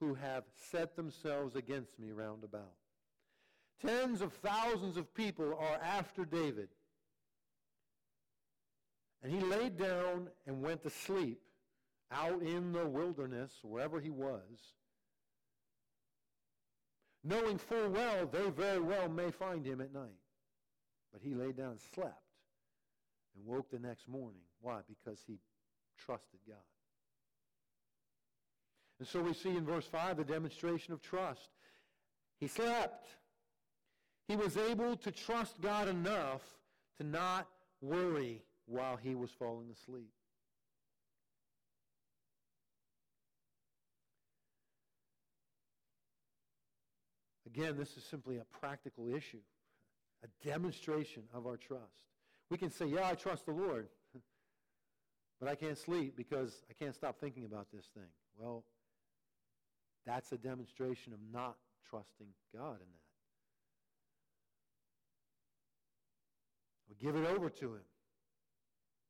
who 0.00 0.14
have 0.14 0.44
set 0.70 0.96
themselves 0.96 1.54
against 1.54 1.98
me 1.98 2.10
round 2.10 2.42
about. 2.42 2.74
Tens 3.80 4.20
of 4.20 4.32
thousands 4.34 4.96
of 4.96 5.14
people 5.14 5.54
are 5.58 5.78
after 5.82 6.24
David. 6.24 6.68
And 9.22 9.32
he 9.32 9.40
laid 9.40 9.76
down 9.78 10.28
and 10.46 10.62
went 10.62 10.82
to 10.82 10.90
sleep 10.90 11.40
out 12.10 12.42
in 12.42 12.72
the 12.72 12.86
wilderness, 12.86 13.52
wherever 13.62 14.00
he 14.00 14.10
was, 14.10 14.74
knowing 17.22 17.58
full 17.58 17.90
well 17.90 18.26
they 18.26 18.50
very 18.50 18.80
well 18.80 19.08
may 19.08 19.30
find 19.30 19.64
him 19.64 19.80
at 19.80 19.92
night. 19.92 20.18
But 21.12 21.22
he 21.22 21.34
lay 21.34 21.52
down 21.52 21.72
and 21.72 21.80
slept 21.94 22.29
and 23.36 23.46
woke 23.46 23.70
the 23.70 23.78
next 23.78 24.08
morning. 24.08 24.42
Why? 24.60 24.80
Because 24.88 25.20
he 25.26 25.38
trusted 25.98 26.40
God. 26.46 26.56
And 28.98 29.08
so 29.08 29.22
we 29.22 29.32
see 29.32 29.50
in 29.50 29.64
verse 29.64 29.86
5 29.86 30.18
the 30.18 30.24
demonstration 30.24 30.92
of 30.92 31.00
trust. 31.00 31.50
He 32.38 32.48
slept. 32.48 33.06
He 34.28 34.36
was 34.36 34.56
able 34.56 34.96
to 34.96 35.10
trust 35.10 35.60
God 35.60 35.88
enough 35.88 36.42
to 36.98 37.04
not 37.04 37.48
worry 37.80 38.42
while 38.66 38.96
he 38.96 39.14
was 39.14 39.30
falling 39.30 39.70
asleep. 39.70 40.12
Again, 47.46 47.76
this 47.76 47.96
is 47.96 48.04
simply 48.04 48.36
a 48.36 48.44
practical 48.60 49.08
issue, 49.08 49.40
a 50.22 50.46
demonstration 50.46 51.24
of 51.34 51.46
our 51.46 51.56
trust. 51.56 52.09
We 52.50 52.58
can 52.58 52.70
say, 52.70 52.86
yeah, 52.86 53.08
I 53.08 53.14
trust 53.14 53.46
the 53.46 53.52
Lord, 53.52 53.88
but 55.40 55.48
I 55.48 55.54
can't 55.54 55.78
sleep 55.78 56.16
because 56.16 56.64
I 56.68 56.72
can't 56.72 56.94
stop 56.94 57.20
thinking 57.20 57.44
about 57.44 57.68
this 57.72 57.86
thing. 57.94 58.10
Well, 58.36 58.64
that's 60.04 60.32
a 60.32 60.36
demonstration 60.36 61.12
of 61.12 61.20
not 61.32 61.56
trusting 61.88 62.26
God 62.54 62.74
in 62.74 62.78
that. 62.78 63.10
We 66.88 66.96
give 66.96 67.14
it 67.14 67.26
over 67.26 67.48
to 67.48 67.74
him. 67.74 67.84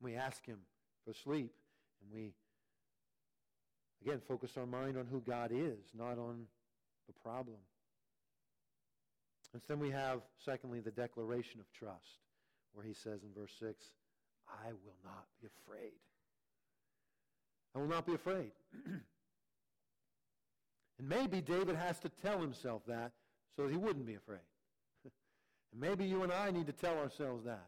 We 0.01 0.15
ask 0.15 0.45
him 0.45 0.59
for 1.05 1.13
sleep, 1.13 1.51
and 2.01 2.11
we, 2.13 2.33
again, 4.03 4.21
focus 4.27 4.51
our 4.57 4.65
mind 4.67 4.97
on 4.97 5.07
who 5.07 5.21
God 5.21 5.51
is, 5.51 5.79
not 5.97 6.19
on 6.19 6.45
the 7.07 7.13
problem. 7.23 7.57
And 9.53 9.61
then 9.67 9.79
we 9.79 9.89
have, 9.89 10.21
secondly, 10.43 10.79
the 10.79 10.91
declaration 10.91 11.59
of 11.59 11.71
trust, 11.73 12.19
where 12.73 12.85
he 12.85 12.93
says 12.93 13.21
in 13.23 13.29
verse 13.35 13.53
6, 13.59 13.85
I 14.47 14.67
will 14.67 14.97
not 15.03 15.25
be 15.41 15.47
afraid. 15.47 15.93
I 17.75 17.79
will 17.79 17.87
not 17.87 18.05
be 18.05 18.13
afraid. 18.13 18.51
and 18.85 19.01
maybe 20.99 21.41
David 21.41 21.75
has 21.75 21.99
to 21.99 22.09
tell 22.09 22.39
himself 22.39 22.81
that 22.87 23.11
so 23.55 23.63
that 23.63 23.71
he 23.71 23.77
wouldn't 23.77 24.05
be 24.05 24.15
afraid. 24.15 24.39
and 25.71 25.81
maybe 25.81 26.05
you 26.05 26.23
and 26.23 26.31
I 26.31 26.51
need 26.51 26.67
to 26.67 26.73
tell 26.73 26.97
ourselves 26.97 27.45
that. 27.45 27.67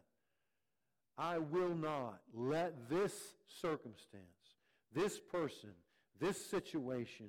I 1.16 1.38
will 1.38 1.74
not 1.74 2.20
let 2.34 2.88
this 2.90 3.12
circumstance, 3.62 4.24
this 4.92 5.18
person, 5.18 5.70
this 6.20 6.44
situation, 6.50 7.28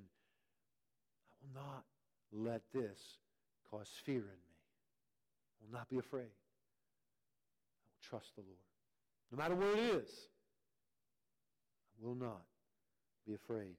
I 1.30 1.36
will 1.42 1.62
not 1.62 1.84
let 2.32 2.62
this 2.74 3.00
cause 3.70 3.90
fear 4.04 4.16
in 4.16 4.24
me. 4.24 4.56
I 5.62 5.66
will 5.66 5.78
not 5.78 5.90
be 5.90 6.00
afraid. 6.00 6.32
Trust 8.10 8.36
the 8.36 8.42
Lord. 8.42 8.58
No 9.32 9.38
matter 9.38 9.56
where 9.56 9.74
it 9.74 9.80
is, 9.80 10.10
I 11.98 12.06
will 12.06 12.16
not 12.16 12.44
be 13.26 13.34
afraid. 13.34 13.76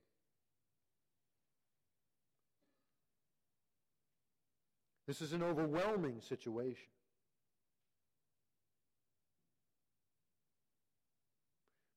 This 5.06 5.20
is 5.20 5.32
an 5.32 5.42
overwhelming 5.42 6.20
situation. 6.20 6.88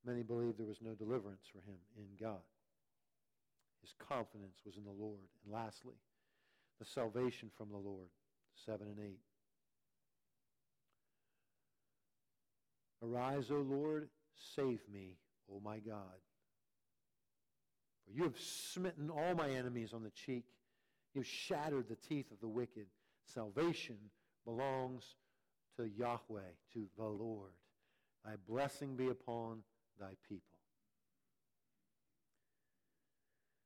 Many 0.05 0.21
believe 0.21 0.57
there 0.57 0.67
was 0.67 0.81
no 0.81 0.93
deliverance 0.93 1.45
for 1.51 1.59
him 1.59 1.77
in 1.97 2.05
God. 2.19 2.41
His 3.81 3.93
confidence 4.07 4.57
was 4.65 4.75
in 4.77 4.83
the 4.83 4.91
Lord. 4.91 5.29
And 5.43 5.53
lastly, 5.53 5.95
the 6.79 6.85
salvation 6.85 7.49
from 7.57 7.69
the 7.69 7.77
Lord, 7.77 8.07
7 8.65 8.85
and 8.85 8.99
8. 8.99 9.17
Arise, 13.01 13.49
O 13.51 13.55
Lord, 13.55 14.09
save 14.55 14.81
me, 14.91 15.17
O 15.51 15.59
my 15.63 15.79
God. 15.79 16.19
For 18.05 18.12
you 18.12 18.23
have 18.23 18.39
smitten 18.39 19.09
all 19.09 19.35
my 19.35 19.49
enemies 19.49 19.93
on 19.93 20.03
the 20.03 20.09
cheek. 20.09 20.45
You 21.13 21.21
have 21.21 21.27
shattered 21.27 21.88
the 21.88 21.95
teeth 21.95 22.31
of 22.31 22.39
the 22.41 22.47
wicked. 22.47 22.88
Salvation 23.33 23.97
belongs 24.45 25.03
to 25.77 25.88
Yahweh, 25.88 26.51
to 26.73 26.88
the 26.97 27.05
Lord. 27.05 27.51
Thy 28.25 28.33
blessing 28.47 28.95
be 28.95 29.07
upon 29.07 29.59
thy 29.99 30.12
people. 30.27 30.43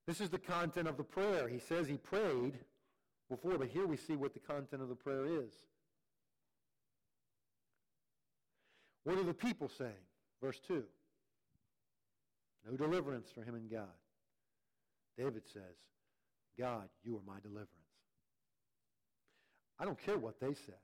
This 0.06 0.20
is 0.20 0.30
the 0.30 0.38
content 0.38 0.86
of 0.86 0.96
the 0.96 1.04
prayer. 1.04 1.48
He 1.48 1.58
says 1.58 1.88
he 1.88 1.96
prayed 1.96 2.58
before, 3.30 3.58
but 3.58 3.68
here 3.68 3.86
we 3.86 3.96
see 3.96 4.16
what 4.16 4.34
the 4.34 4.40
content 4.40 4.82
of 4.82 4.88
the 4.88 4.94
prayer 4.94 5.26
is. 5.26 5.52
What 9.04 9.18
are 9.18 9.22
the 9.22 9.34
people 9.34 9.68
saying? 9.68 9.92
Verse 10.42 10.60
2. 10.66 10.82
No 12.68 12.76
deliverance 12.76 13.28
for 13.34 13.42
him 13.42 13.54
and 13.54 13.70
God. 13.70 13.88
David 15.16 15.42
says, 15.52 15.76
God, 16.58 16.88
you 17.02 17.16
are 17.16 17.22
my 17.26 17.38
deliverance. 17.40 17.68
I 19.78 19.84
don't 19.84 19.98
care 19.98 20.18
what 20.18 20.40
they 20.40 20.54
say. 20.54 20.80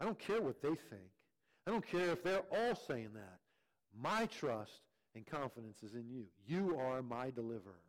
I 0.00 0.04
don't 0.04 0.18
care 0.18 0.40
what 0.40 0.62
they 0.62 0.68
think. 0.68 1.10
I 1.66 1.70
don't 1.70 1.86
care 1.86 2.10
if 2.10 2.24
they're 2.24 2.42
all 2.50 2.74
saying 2.74 3.10
that. 3.14 3.38
My 3.94 4.26
trust 4.26 4.80
and 5.14 5.26
confidence 5.26 5.82
is 5.82 5.94
in 5.94 6.08
you. 6.08 6.24
You 6.46 6.78
are 6.78 7.02
my 7.02 7.30
deliverer, 7.30 7.84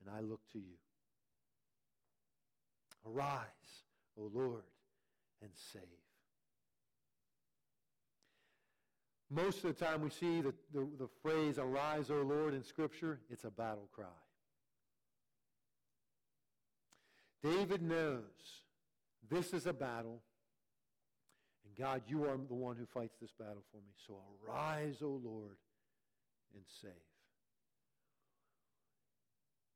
and 0.00 0.14
I 0.14 0.20
look 0.20 0.40
to 0.52 0.58
you. 0.58 0.76
Arise, 3.06 3.42
O 4.18 4.30
Lord, 4.32 4.64
and 5.40 5.50
save. 5.72 5.82
Most 9.30 9.62
of 9.64 9.76
the 9.76 9.84
time 9.84 10.02
we 10.02 10.10
see 10.10 10.40
the, 10.40 10.54
the, 10.72 10.88
the 10.98 11.08
phrase, 11.22 11.58
arise, 11.58 12.10
O 12.10 12.22
Lord, 12.22 12.54
in 12.54 12.62
Scripture, 12.62 13.20
it's 13.28 13.44
a 13.44 13.50
battle 13.50 13.88
cry. 13.92 14.06
David 17.42 17.82
knows 17.82 18.22
this 19.30 19.52
is 19.52 19.66
a 19.66 19.72
battle, 19.72 20.22
and 21.64 21.76
God, 21.76 22.02
you 22.08 22.24
are 22.24 22.36
the 22.36 22.54
one 22.54 22.76
who 22.76 22.86
fights 22.86 23.16
this 23.20 23.32
battle 23.38 23.62
for 23.70 23.76
me. 23.76 23.92
So 24.06 24.14
arise, 24.46 25.02
O 25.02 25.20
Lord, 25.22 25.58
and 26.54 26.64
save. 26.80 26.92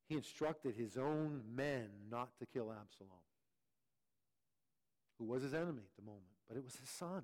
He 0.09 0.17
instructed 0.17 0.75
his 0.75 0.97
own 0.97 1.43
men 1.55 1.89
not 2.11 2.39
to 2.39 2.47
kill 2.47 2.73
Absalom, 2.73 3.13
who 5.19 5.27
was 5.27 5.43
his 5.43 5.55
enemy 5.55 5.83
at 5.85 5.97
the 5.97 6.05
moment, 6.05 6.25
but 6.49 6.57
it 6.57 6.65
was 6.65 6.77
his 6.77 6.89
son. 6.89 7.23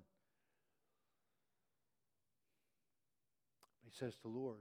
He 3.88 3.96
says 3.96 4.14
to 4.16 4.22
the 4.24 4.29
Lord, 4.29 4.61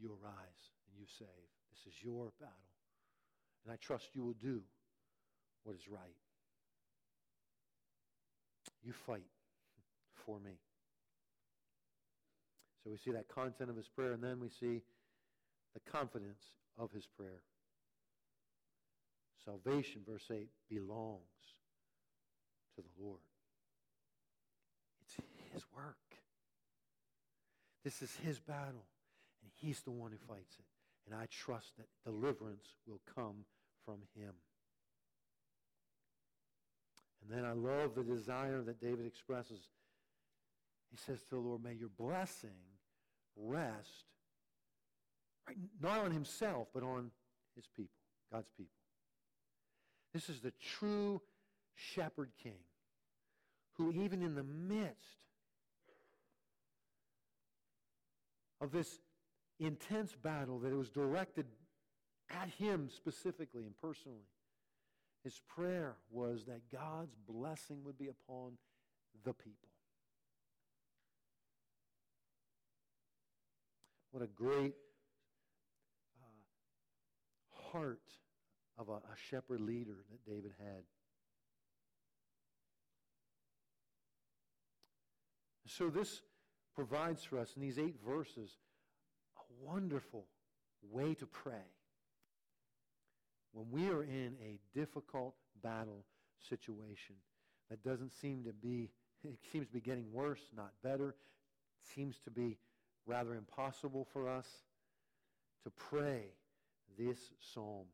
you 0.00 0.16
arise 0.22 0.70
and 0.86 1.00
you 1.00 1.06
save. 1.18 1.26
This 1.72 1.92
is 1.92 2.00
your 2.00 2.30
battle. 2.38 2.54
And 3.64 3.72
I 3.72 3.76
trust 3.76 4.10
you 4.14 4.22
will 4.22 4.36
do 4.40 4.60
what 5.64 5.74
is 5.74 5.88
right. 5.88 6.14
You 8.84 8.92
fight 8.92 9.26
for 10.14 10.38
me. 10.38 10.60
So 12.84 12.90
we 12.90 12.98
see 12.98 13.10
that 13.10 13.26
content 13.26 13.68
of 13.68 13.76
his 13.76 13.88
prayer, 13.88 14.12
and 14.12 14.22
then 14.22 14.38
we 14.38 14.48
see 14.48 14.82
the 15.74 15.90
confidence 15.90 16.42
of 16.78 16.92
his 16.92 17.04
prayer. 17.04 17.42
Salvation, 19.44 20.02
verse 20.08 20.30
8, 20.30 20.48
belongs 20.70 21.56
to 22.76 22.82
the 22.82 23.04
Lord. 23.04 23.18
It's 25.02 25.16
his 25.52 25.64
work. 25.74 26.07
This 27.84 28.02
is 28.02 28.14
his 28.24 28.38
battle, 28.38 28.86
and 29.42 29.50
he's 29.54 29.80
the 29.80 29.90
one 29.90 30.10
who 30.10 30.18
fights 30.18 30.56
it. 30.58 30.64
And 31.06 31.18
I 31.18 31.26
trust 31.30 31.76
that 31.78 31.86
deliverance 32.04 32.74
will 32.86 33.00
come 33.14 33.44
from 33.84 34.00
him. 34.14 34.32
And 37.22 37.36
then 37.36 37.44
I 37.44 37.52
love 37.52 37.94
the 37.94 38.02
desire 38.02 38.62
that 38.62 38.80
David 38.80 39.06
expresses. 39.06 39.60
He 40.90 40.96
says 40.96 41.22
to 41.24 41.36
the 41.36 41.40
Lord, 41.40 41.62
may 41.62 41.74
your 41.74 41.90
blessing 41.98 42.50
rest 43.36 44.04
right, 45.46 45.56
not 45.80 45.98
on 45.98 46.10
himself, 46.10 46.68
but 46.72 46.82
on 46.82 47.10
his 47.54 47.66
people, 47.74 48.00
God's 48.32 48.50
people. 48.56 48.72
This 50.12 50.28
is 50.28 50.40
the 50.40 50.52
true 50.60 51.20
shepherd 51.74 52.30
king 52.42 52.60
who, 53.74 53.92
even 53.92 54.22
in 54.22 54.34
the 54.34 54.42
midst 54.42 55.27
of 58.60 58.72
this 58.72 58.98
intense 59.60 60.14
battle 60.14 60.58
that 60.60 60.72
was 60.72 60.90
directed 60.90 61.46
at 62.30 62.48
him 62.48 62.88
specifically 62.90 63.64
and 63.64 63.74
personally, 63.80 64.26
his 65.24 65.40
prayer 65.48 65.96
was 66.10 66.44
that 66.46 66.60
God's 66.70 67.14
blessing 67.28 67.82
would 67.84 67.98
be 67.98 68.08
upon 68.08 68.52
the 69.24 69.32
people. 69.32 69.68
What 74.10 74.22
a 74.22 74.26
great 74.26 74.74
uh, 76.16 77.72
heart 77.72 78.00
of 78.78 78.88
a, 78.88 78.92
a 78.92 79.16
shepherd 79.30 79.60
leader 79.60 79.96
that 80.10 80.24
David 80.24 80.52
had. 80.58 80.84
So 85.66 85.90
this 85.90 86.22
provides 86.78 87.24
for 87.24 87.40
us 87.40 87.54
in 87.56 87.62
these 87.62 87.76
eight 87.76 87.96
verses 88.06 88.56
a 89.36 89.68
wonderful 89.68 90.26
way 90.92 91.12
to 91.12 91.26
pray 91.26 91.66
when 93.52 93.66
we 93.72 93.90
are 93.90 94.04
in 94.04 94.36
a 94.40 94.60
difficult 94.78 95.34
battle 95.60 96.04
situation 96.48 97.16
that 97.68 97.82
doesn't 97.82 98.12
seem 98.12 98.44
to 98.44 98.52
be, 98.52 98.90
it 99.24 99.40
seems 99.50 99.66
to 99.66 99.72
be 99.72 99.80
getting 99.80 100.06
worse, 100.12 100.38
not 100.56 100.70
better, 100.84 101.08
it 101.08 101.94
seems 101.96 102.20
to 102.20 102.30
be 102.30 102.56
rather 103.06 103.34
impossible 103.34 104.06
for 104.12 104.28
us 104.28 104.46
to 105.64 105.70
pray 105.70 106.26
this 106.96 107.18
psalm. 107.40 107.86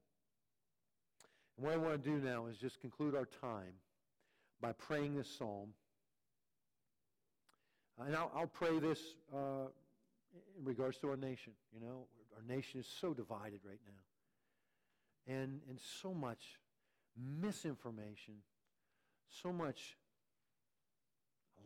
And 1.56 1.64
what 1.64 1.72
I 1.72 1.78
want 1.78 2.04
to 2.04 2.10
do 2.10 2.18
now 2.18 2.48
is 2.48 2.58
just 2.58 2.82
conclude 2.82 3.14
our 3.14 3.28
time 3.40 3.72
by 4.60 4.72
praying 4.72 5.16
this 5.16 5.34
psalm. 5.38 5.70
And 7.98 8.16
I'll, 8.16 8.32
I'll 8.34 8.46
pray 8.46 8.78
this 8.78 9.00
uh, 9.32 9.68
in 10.58 10.64
regards 10.64 10.98
to 10.98 11.08
our 11.10 11.16
nation. 11.16 11.52
You 11.72 11.80
know, 11.86 12.06
our 12.36 12.42
nation 12.54 12.80
is 12.80 12.86
so 13.00 13.14
divided 13.14 13.60
right 13.64 13.80
now 13.86 15.34
and, 15.34 15.60
and 15.68 15.78
so 16.00 16.12
much 16.12 16.58
misinformation, 17.16 18.34
so 19.42 19.52
much 19.52 19.96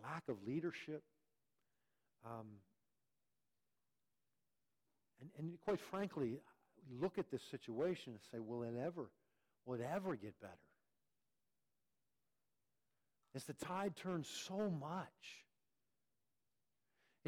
lack 0.02 0.22
of 0.28 0.36
leadership. 0.46 1.02
Um, 2.24 2.46
and, 5.20 5.30
and 5.38 5.58
quite 5.64 5.80
frankly, 5.80 6.38
we 6.90 6.96
look 7.00 7.18
at 7.18 7.30
this 7.30 7.42
situation 7.50 8.12
and 8.12 8.20
say, 8.30 8.38
will 8.38 8.62
it 8.62 8.74
ever, 8.78 9.10
will 9.64 9.74
it 9.74 9.86
ever 9.94 10.14
get 10.14 10.38
better? 10.40 10.52
As 13.34 13.44
the 13.44 13.52
tide 13.52 13.96
turns 13.96 14.28
so 14.28 14.70
much, 14.70 15.46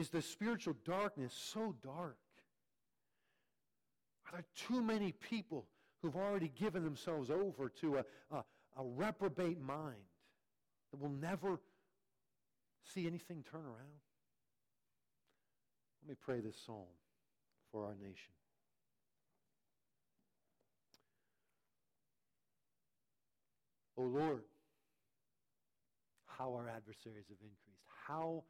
is 0.01 0.09
the 0.09 0.23
spiritual 0.23 0.75
darkness 0.85 1.35
so 1.35 1.75
dark? 1.85 2.17
Are 4.27 4.33
there 4.33 4.45
too 4.57 4.83
many 4.83 5.13
people 5.13 5.67
who've 6.01 6.17
already 6.17 6.49
given 6.49 6.83
themselves 6.83 7.31
over 7.31 7.69
to 7.81 7.99
a, 7.99 8.05
a, 8.35 8.37
a 8.79 8.85
reprobate 8.85 9.61
mind 9.61 9.97
that 10.91 11.01
will 11.01 11.11
never 11.11 11.61
see 12.95 13.07
anything 13.07 13.45
turn 13.51 13.61
around? 13.61 14.01
Let 16.03 16.09
me 16.09 16.17
pray 16.19 16.41
this 16.41 16.57
psalm 16.65 16.87
for 17.71 17.85
our 17.85 17.95
nation. 17.95 18.33
O 23.99 24.05
oh 24.05 24.07
Lord, 24.07 24.45
how 26.27 26.55
our 26.55 26.69
adversaries 26.69 27.27
have 27.29 27.39
increased, 27.43 27.85
how 28.07 28.45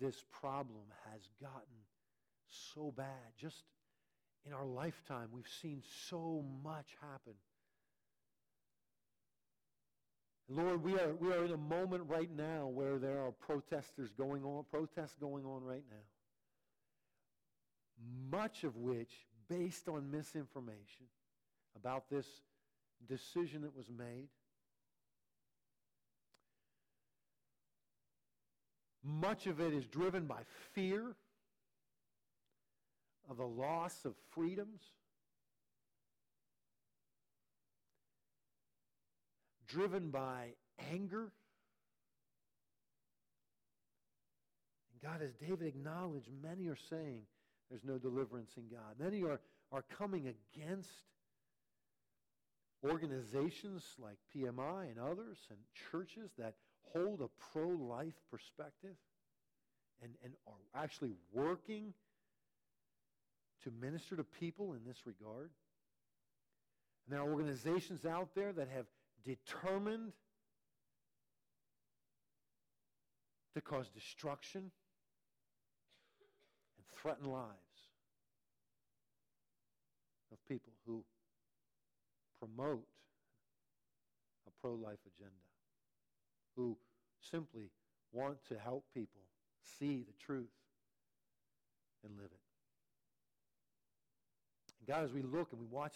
this 0.00 0.24
problem 0.32 0.84
has 1.12 1.20
gotten 1.40 1.78
so 2.48 2.92
bad. 2.96 3.32
Just 3.38 3.62
in 4.46 4.52
our 4.52 4.64
lifetime, 4.64 5.28
we've 5.32 5.48
seen 5.62 5.82
so 6.08 6.44
much 6.62 6.86
happen. 7.00 7.34
Lord, 10.48 10.82
we 10.82 10.94
are, 10.98 11.14
we 11.14 11.32
are 11.32 11.44
in 11.44 11.52
a 11.52 11.56
moment 11.56 12.02
right 12.06 12.28
now 12.36 12.66
where 12.66 12.98
there 12.98 13.18
are 13.24 13.32
protesters 13.32 14.12
going 14.12 14.44
on, 14.44 14.64
protests 14.70 15.16
going 15.18 15.46
on 15.46 15.62
right 15.64 15.84
now. 15.90 15.96
Much 18.30 18.64
of 18.64 18.76
which 18.76 19.10
based 19.48 19.88
on 19.88 20.10
misinformation 20.10 21.06
about 21.76 22.10
this 22.10 22.26
decision 23.08 23.62
that 23.62 23.74
was 23.74 23.90
made. 23.90 24.28
Much 29.04 29.46
of 29.46 29.60
it 29.60 29.74
is 29.74 29.86
driven 29.86 30.26
by 30.26 30.40
fear 30.72 31.14
of 33.28 33.36
the 33.36 33.44
loss 33.44 34.04
of 34.04 34.14
freedoms, 34.34 34.80
driven 39.68 40.10
by 40.10 40.54
anger. 40.90 41.32
And 44.92 45.02
God, 45.02 45.20
as 45.22 45.34
David 45.34 45.66
acknowledged, 45.66 46.28
many 46.42 46.68
are 46.68 46.78
saying 46.88 47.22
there's 47.68 47.84
no 47.84 47.98
deliverance 47.98 48.52
in 48.56 48.64
God. 48.70 48.94
Many 48.98 49.22
are, 49.22 49.40
are 49.70 49.84
coming 49.98 50.28
against 50.28 50.90
organizations 52.84 53.82
like 53.98 54.16
PMI 54.34 54.90
and 54.90 54.98
others 54.98 55.38
and 55.50 55.58
churches 55.90 56.30
that 56.38 56.54
hold 56.92 57.20
a 57.20 57.28
pro-life 57.52 58.14
perspective 58.30 58.96
and, 60.02 60.12
and 60.22 60.32
are 60.46 60.82
actually 60.82 61.12
working 61.32 61.92
to 63.62 63.70
minister 63.80 64.16
to 64.16 64.24
people 64.24 64.74
in 64.74 64.80
this 64.86 64.98
regard. 65.06 65.50
And 67.06 67.14
there 67.14 67.20
are 67.20 67.30
organizations 67.30 68.04
out 68.04 68.34
there 68.34 68.52
that 68.52 68.68
have 68.74 68.86
determined 69.24 70.12
to 73.54 73.60
cause 73.60 73.88
destruction 73.88 74.60
and 76.76 76.86
threaten 77.00 77.30
lives 77.30 77.54
of 80.32 80.38
people 80.48 80.72
who 80.86 81.04
promote 82.40 82.84
a 84.46 84.50
pro-life 84.60 84.98
agenda 85.16 85.43
who 86.56 86.76
simply 87.20 87.70
want 88.12 88.36
to 88.48 88.58
help 88.58 88.84
people 88.94 89.20
see 89.78 90.04
the 90.06 90.12
truth 90.24 90.52
and 92.04 92.16
live 92.16 92.30
it. 92.30 92.40
And 94.80 94.88
God, 94.88 95.04
as 95.04 95.12
we 95.12 95.22
look 95.22 95.52
and 95.52 95.60
we 95.60 95.66
watch 95.66 95.94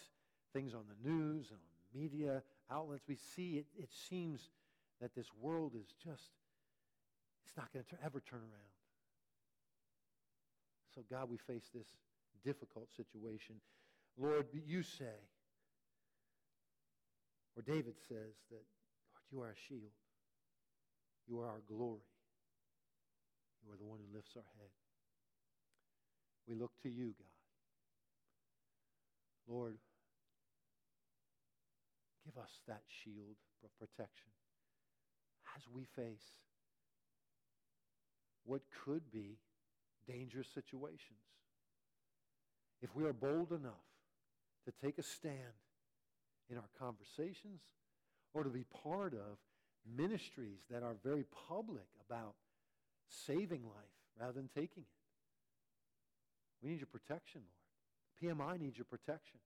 things 0.53 0.75
on 0.75 0.85
the 0.89 1.09
news 1.09 1.51
and 1.51 1.59
on 1.59 2.01
media 2.01 2.43
outlets, 2.71 3.05
we 3.09 3.17
see 3.17 3.57
it, 3.59 3.67
it 3.79 3.91
seems 4.09 4.51
that 5.01 5.15
this 5.15 5.27
world 5.41 5.73
is 5.79 5.87
just, 6.03 6.31
it's 7.45 7.57
not 7.57 7.73
going 7.73 7.85
to 7.91 7.97
ever 8.05 8.21
turn 8.21 8.41
around. 8.41 8.75
So, 10.95 11.03
God, 11.11 11.31
we 11.31 11.37
face 11.37 11.71
this 11.75 11.87
difficult 12.45 12.89
situation. 12.97 13.57
Lord, 14.17 14.47
you 14.67 14.83
say, 14.83 15.05
or 17.57 17.63
David 17.63 17.95
says, 18.09 18.35
that, 18.51 18.65
Lord, 19.13 19.27
you 19.31 19.41
are 19.43 19.51
a 19.51 19.61
shield. 19.69 19.93
You 21.29 21.41
are 21.41 21.47
our 21.47 21.63
glory. 21.69 22.09
You 23.65 23.73
are 23.73 23.77
the 23.77 23.85
one 23.85 23.99
who 23.99 24.17
lifts 24.17 24.33
our 24.37 24.49
head. 24.59 24.71
We 26.49 26.55
look 26.55 26.73
to 26.83 26.89
you, 26.89 27.15
God. 27.19 27.39
Lord, 29.47 29.77
give 32.25 32.43
us 32.43 32.51
that 32.67 32.83
shield 33.05 33.37
of 33.63 33.71
protection 33.79 34.31
as 35.57 35.63
we 35.75 35.85
face 35.97 36.33
what 38.45 38.63
could 38.85 39.11
be 39.13 39.37
dangerous 40.07 40.49
situations. 40.55 41.21
If 42.81 42.95
we 42.95 43.05
are 43.05 43.13
bold 43.13 43.53
enough 43.53 43.85
to 44.65 44.73
take 44.83 44.99
a 44.99 45.03
stand 45.03 45.35
in 46.51 46.57
our 46.57 46.69
conversations 46.79 47.61
or 48.33 48.45
to 48.45 48.51
be 48.51 48.65
part 48.83 49.13
of 49.13 49.37
ministries 49.97 50.61
that 50.71 50.83
are 50.83 50.97
very 51.05 51.25
public 51.49 51.87
about 52.09 52.35
saving 53.09 53.63
life 53.63 53.97
rather 54.21 54.33
than 54.33 54.49
taking 54.55 54.83
it. 54.83 54.99
We 56.63 56.71
need 56.71 56.81
your 56.81 56.89
protection, 56.89 57.43
Lord. 58.21 58.39
PMI 58.39 58.61
needs 58.61 58.77
your 58.77 58.85
protection. 58.85 59.39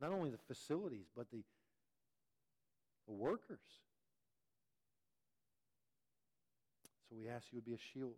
Not 0.00 0.12
only 0.12 0.30
the 0.30 0.38
facilities, 0.38 1.06
but 1.16 1.30
the, 1.30 1.42
the 3.06 3.12
workers. 3.12 3.58
So 7.08 7.16
we 7.16 7.28
ask 7.28 7.46
you 7.50 7.56
would 7.56 7.64
be 7.64 7.74
a 7.74 7.92
shield. 7.92 8.14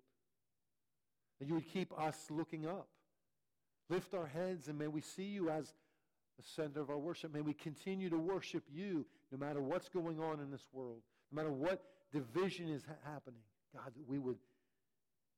That 1.38 1.48
you 1.48 1.54
would 1.54 1.72
keep 1.72 1.98
us 1.98 2.26
looking 2.28 2.66
up. 2.66 2.88
Lift 3.88 4.14
our 4.14 4.26
heads 4.26 4.68
and 4.68 4.78
may 4.78 4.88
we 4.88 5.00
see 5.00 5.24
you 5.24 5.48
as 5.48 5.72
the 6.36 6.44
center 6.54 6.80
of 6.80 6.90
our 6.90 6.98
worship. 6.98 7.32
May 7.32 7.40
we 7.40 7.54
continue 7.54 8.10
to 8.10 8.18
worship 8.18 8.64
you 8.70 9.06
no 9.32 9.38
matter 9.38 9.62
what's 9.62 9.88
going 9.88 10.20
on 10.20 10.40
in 10.40 10.50
this 10.50 10.66
world 10.72 11.00
no 11.30 11.36
matter 11.36 11.52
what 11.52 11.82
division 12.12 12.68
is 12.68 12.82
ha- 12.84 13.12
happening, 13.12 13.40
God, 13.74 13.92
that 13.94 14.08
we 14.08 14.18
would 14.18 14.38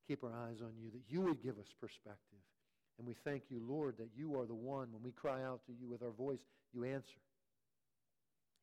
keep 0.07 0.23
our 0.23 0.33
eyes 0.33 0.57
on 0.61 0.73
you, 0.81 0.89
that 0.91 1.03
you 1.07 1.21
would 1.21 1.41
give 1.41 1.57
us 1.59 1.67
perspective. 1.79 2.41
And 2.97 3.07
we 3.07 3.15
thank 3.23 3.43
you, 3.49 3.61
Lord, 3.61 3.97
that 3.97 4.09
you 4.15 4.39
are 4.39 4.45
the 4.45 4.53
one, 4.53 4.91
when 4.91 5.03
we 5.03 5.11
cry 5.11 5.43
out 5.43 5.61
to 5.67 5.73
you 5.73 5.87
with 5.87 6.01
our 6.01 6.11
voice, 6.11 6.41
you 6.73 6.83
answer. 6.83 7.21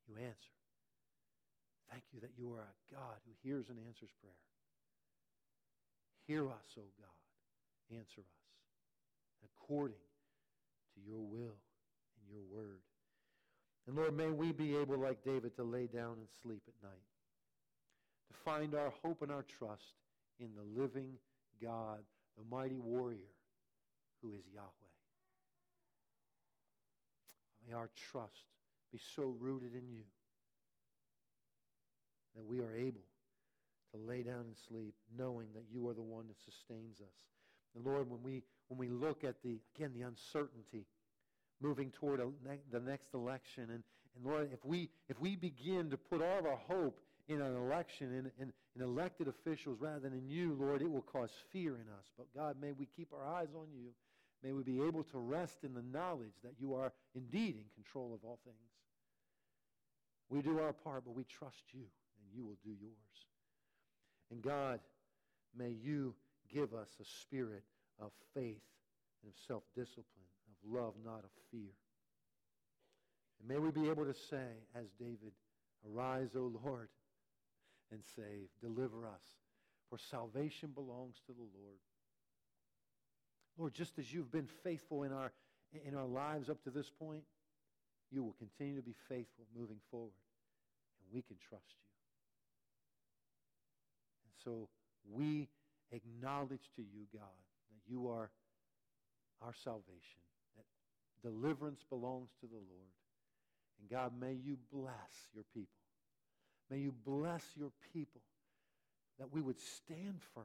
You 0.09 0.17
answer. 0.17 0.55
Thank 1.91 2.05
you 2.13 2.21
that 2.21 2.31
you 2.39 2.53
are 2.53 2.63
a 2.63 2.95
God 2.95 3.19
who 3.27 3.33
hears 3.43 3.67
and 3.69 3.79
answers 3.87 4.11
prayer. 4.21 4.35
Hear 6.27 6.49
us, 6.49 6.71
O 6.79 6.83
God. 6.99 7.97
Answer 7.97 8.21
us 8.21 8.41
according 9.43 9.99
to 10.95 11.01
your 11.11 11.19
will 11.19 11.59
and 12.19 12.27
your 12.31 12.43
word. 12.53 12.79
And 13.87 13.97
Lord, 13.97 14.17
may 14.17 14.31
we 14.31 14.53
be 14.53 14.77
able, 14.77 14.99
like 14.99 15.25
David, 15.25 15.57
to 15.57 15.65
lay 15.65 15.87
down 15.87 16.19
and 16.19 16.29
sleep 16.43 16.63
at 16.69 16.87
night 16.87 17.10
to 18.31 18.35
find 18.45 18.75
our 18.75 18.93
hope 19.03 19.23
and 19.23 19.33
our 19.33 19.45
trust 19.59 19.95
in 20.39 20.49
the 20.55 20.81
living 20.81 21.15
God, 21.63 21.99
the 22.39 22.45
mighty 22.57 22.79
warrior 22.79 23.19
who 24.23 24.33
is 24.33 24.43
Yahweh. 24.55 24.69
May 27.67 27.75
our 27.75 27.91
trust 28.11 28.47
be 28.93 29.01
so 29.15 29.35
rooted 29.39 29.75
in 29.75 29.89
you 29.89 30.05
that 32.37 32.47
we 32.47 32.61
are 32.61 32.75
able 32.75 33.03
to 33.93 33.99
lay 33.99 34.23
down 34.23 34.45
and 34.47 34.57
sleep 34.69 34.95
knowing 35.19 35.49
that 35.55 35.65
you 35.73 35.89
are 35.89 35.95
the 35.95 36.03
one 36.03 36.27
that 36.29 36.37
sustains 36.45 37.01
us. 37.01 37.17
And 37.75 37.85
Lord, 37.85 38.09
when 38.09 38.23
we, 38.23 38.43
when 38.69 38.79
we 38.79 38.89
look 38.89 39.25
at 39.25 39.43
the, 39.43 39.59
again, 39.77 39.93
the 39.95 40.03
uncertainty 40.03 40.87
moving 41.61 41.91
toward 41.91 42.21
a, 42.21 42.29
the 42.73 42.81
next 42.81 43.15
election, 43.15 43.65
and, 43.65 43.83
and 44.17 44.25
Lord, 44.25 44.51
if 44.53 44.65
we, 44.65 44.89
if 45.09 45.21
we 45.21 45.37
begin 45.37 45.91
to 45.91 45.97
put 45.97 46.23
all 46.23 46.39
of 46.39 46.47
our 46.47 46.61
hope 46.69 47.01
in 47.31 47.41
an 47.41 47.57
election, 47.57 48.13
in, 48.13 48.31
in, 48.43 48.53
in 48.75 48.83
elected 48.83 49.29
officials 49.29 49.79
rather 49.81 50.01
than 50.01 50.13
in 50.13 50.29
you, 50.29 50.57
Lord, 50.59 50.83
it 50.83 50.91
will 50.91 51.03
cause 51.03 51.31
fear 51.53 51.75
in 51.75 51.83
us. 51.83 52.07
But 52.19 52.27
God, 52.35 52.57
may 52.61 52.73
we 52.73 52.87
keep 52.97 53.13
our 53.13 53.25
eyes 53.25 53.49
on 53.55 53.67
you. 53.73 53.91
May 54.43 54.53
we 54.53 54.63
be 54.63 54.83
able 54.83 55.05
to 55.05 55.19
rest 55.19 55.59
in 55.63 55.75
the 55.75 55.83
knowledge 55.83 56.35
that 56.43 56.55
you 56.59 56.75
are 56.75 56.93
indeed 57.15 57.57
in 57.57 57.65
control 57.75 58.13
of 58.15 58.21
all 58.25 58.39
things. 58.45 58.57
We 60.29 60.43
do 60.43 60.61
our 60.61 60.73
part, 60.73 61.05
but 61.05 61.15
we 61.15 61.25
trust 61.25 61.63
you, 61.73 61.81
and 61.81 62.35
you 62.35 62.45
will 62.45 62.59
do 62.65 62.71
yours. 62.71 63.27
And 64.31 64.43
God, 64.43 64.81
may 65.57 65.71
you 65.71 66.15
give 66.53 66.73
us 66.73 66.89
a 67.01 67.05
spirit 67.05 67.65
of 68.01 68.11
faith 68.35 68.63
and 69.23 69.33
of 69.33 69.35
self-discipline, 69.47 70.05
of 70.65 70.73
love, 70.73 70.95
not 71.05 71.19
of 71.19 71.31
fear. 71.51 71.75
And 73.41 73.49
may 73.49 73.59
we 73.59 73.71
be 73.71 73.91
able 73.91 74.05
to 74.05 74.15
say, 74.15 74.47
as 74.75 74.87
David, 74.99 75.33
Arise, 75.89 76.31
O 76.37 76.53
Lord, 76.65 76.89
and 77.93 78.03
save. 78.17 78.49
Deliver 78.61 79.07
us, 79.07 79.23
for 79.89 79.99
salvation 79.99 80.71
belongs 80.75 81.17
to 81.27 81.33
the 81.33 81.41
Lord. 81.41 81.81
Lord, 83.59 83.75
just 83.75 83.99
as 83.99 84.13
you've 84.13 84.33
been 84.33 84.49
faithful 84.63 85.03
in 85.03 85.13
our, 85.13 85.33
in 85.87 85.95
our 85.95 86.07
lives 86.07 86.49
up 86.49 86.63
to 86.65 86.71
this 86.71 86.91
point, 86.91 87.25
you 88.11 88.23
will 88.23 88.35
continue 88.39 88.77
to 88.77 88.83
be 88.83 88.95
faithful 89.09 89.45
moving 89.57 89.81
forward. 89.91 90.13
And 91.01 91.15
we 91.15 91.23
can 91.23 91.37
trust 91.49 91.65
you. 91.69 91.87
And 94.25 94.33
so 94.45 94.69
we 95.11 95.49
acknowledge 95.93 96.71
to 96.77 96.83
you, 96.83 97.07
God, 97.13 97.23
that 97.71 97.93
you 97.93 98.09
are 98.09 98.31
our 99.43 99.55
salvation, 99.65 100.21
that 100.57 101.29
deliverance 101.29 101.85
belongs 101.89 102.31
to 102.41 102.47
the 102.47 102.55
Lord. 102.55 102.95
And 103.81 103.89
God, 103.91 104.13
may 104.19 104.35
you 104.35 104.59
bless 104.73 105.29
your 105.35 105.45
people. 105.55 105.80
May 106.71 106.79
you 106.79 106.95
bless 107.05 107.43
your 107.57 107.73
people 107.93 108.21
that 109.19 109.33
we 109.33 109.41
would 109.41 109.59
stand 109.61 110.21
firm 110.35 110.45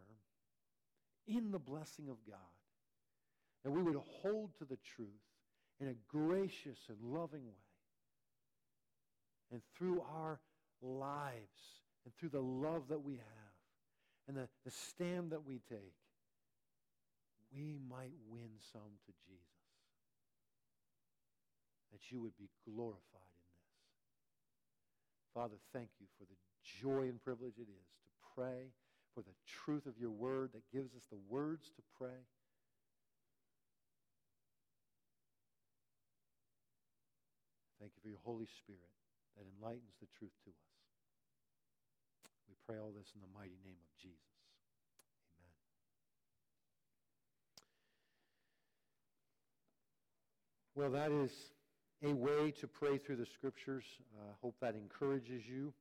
in 1.27 1.51
the 1.51 1.59
blessing 1.59 2.09
of 2.09 2.17
God. 2.27 2.37
And 3.63 3.73
we 3.73 3.81
would 3.81 3.99
hold 4.21 4.51
to 4.59 4.65
the 4.65 4.77
truth 4.95 5.09
in 5.79 5.87
a 5.87 5.95
gracious 6.07 6.77
and 6.89 6.97
loving 7.01 7.45
way. 7.45 7.53
And 9.51 9.61
through 9.77 10.03
our 10.15 10.39
lives 10.81 11.83
and 12.03 12.15
through 12.15 12.29
the 12.29 12.41
love 12.41 12.83
that 12.89 13.03
we 13.03 13.13
have 13.13 13.55
and 14.27 14.37
the, 14.37 14.47
the 14.65 14.71
stand 14.71 15.31
that 15.31 15.45
we 15.45 15.61
take, 15.69 15.93
we 17.55 17.77
might 17.89 18.13
win 18.29 18.49
some 18.71 18.81
to 19.05 19.11
Jesus. 19.25 19.41
That 21.91 22.11
you 22.11 22.19
would 22.21 22.37
be 22.37 22.49
glorified. 22.67 23.34
Father, 25.35 25.59
thank 25.73 25.89
you 25.99 26.07
for 26.17 26.23
the 26.23 26.39
joy 26.63 27.11
and 27.11 27.21
privilege 27.21 27.59
it 27.59 27.67
is 27.67 27.87
to 27.99 28.07
pray, 28.33 28.71
for 29.13 29.19
the 29.19 29.35
truth 29.45 29.85
of 29.85 29.99
your 29.99 30.09
word 30.09 30.51
that 30.53 30.63
gives 30.71 30.95
us 30.95 31.03
the 31.11 31.19
words 31.27 31.67
to 31.75 31.83
pray. 31.99 32.23
Thank 37.81 37.91
you 37.97 38.01
for 38.01 38.07
your 38.07 38.23
Holy 38.23 38.47
Spirit 38.63 38.95
that 39.35 39.43
enlightens 39.59 39.91
the 39.99 40.07
truth 40.17 40.31
to 40.45 40.49
us. 40.49 40.71
We 42.47 42.55
pray 42.65 42.79
all 42.79 42.95
this 42.95 43.11
in 43.13 43.19
the 43.19 43.27
mighty 43.37 43.59
name 43.67 43.75
of 43.75 43.91
Jesus. 43.99 44.15
Amen. 45.43 45.59
Well, 50.79 50.91
that 50.95 51.11
is 51.11 51.54
a 52.05 52.13
way 52.13 52.51
to 52.51 52.67
pray 52.67 52.97
through 52.97 53.15
the 53.15 53.25
scriptures. 53.25 53.83
I 54.19 54.29
uh, 54.29 54.33
hope 54.41 54.55
that 54.61 54.75
encourages 54.75 55.47
you 55.47 55.73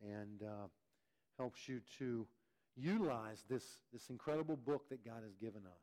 and 0.00 0.42
uh, 0.42 0.68
helps 1.38 1.68
you 1.68 1.80
to 1.98 2.26
utilize 2.76 3.44
this, 3.50 3.64
this 3.92 4.08
incredible 4.10 4.56
book 4.56 4.88
that 4.90 5.04
God 5.04 5.22
has 5.24 5.34
given 5.34 5.62
us 5.66 5.82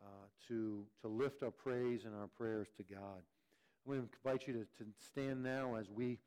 uh, 0.00 0.26
to, 0.48 0.84
to 1.02 1.08
lift 1.08 1.42
our 1.42 1.50
praise 1.50 2.04
and 2.04 2.14
our 2.14 2.28
prayers 2.28 2.68
to 2.76 2.84
God. 2.84 3.22
I'm 3.86 3.92
going 3.92 4.02
to 4.02 4.08
invite 4.24 4.46
you 4.46 4.52
to, 4.54 4.84
to 4.84 4.90
stand 5.10 5.42
now 5.42 5.74
as 5.74 5.90
we 5.90 6.18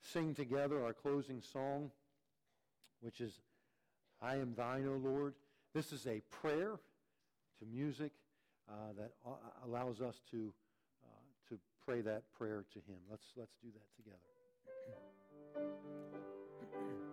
sing 0.00 0.34
together 0.34 0.82
our 0.82 0.92
closing 0.92 1.42
song, 1.42 1.90
which 3.00 3.20
is 3.20 3.40
I 4.22 4.36
Am 4.36 4.54
Thine, 4.56 4.88
O 4.88 4.96
Lord. 4.96 5.34
This 5.74 5.92
is 5.92 6.06
a 6.06 6.22
prayer 6.30 6.78
to 7.58 7.66
music 7.66 8.12
uh, 8.68 8.92
that 8.96 9.12
allows 9.66 10.00
us 10.00 10.20
to 10.30 10.54
pray 11.86 12.00
that 12.00 12.22
prayer 12.38 12.64
to 12.72 12.78
him. 12.90 12.98
Let's, 13.10 13.24
let's 13.36 13.56
do 13.62 13.68
that 13.74 13.88
together. 13.96 14.18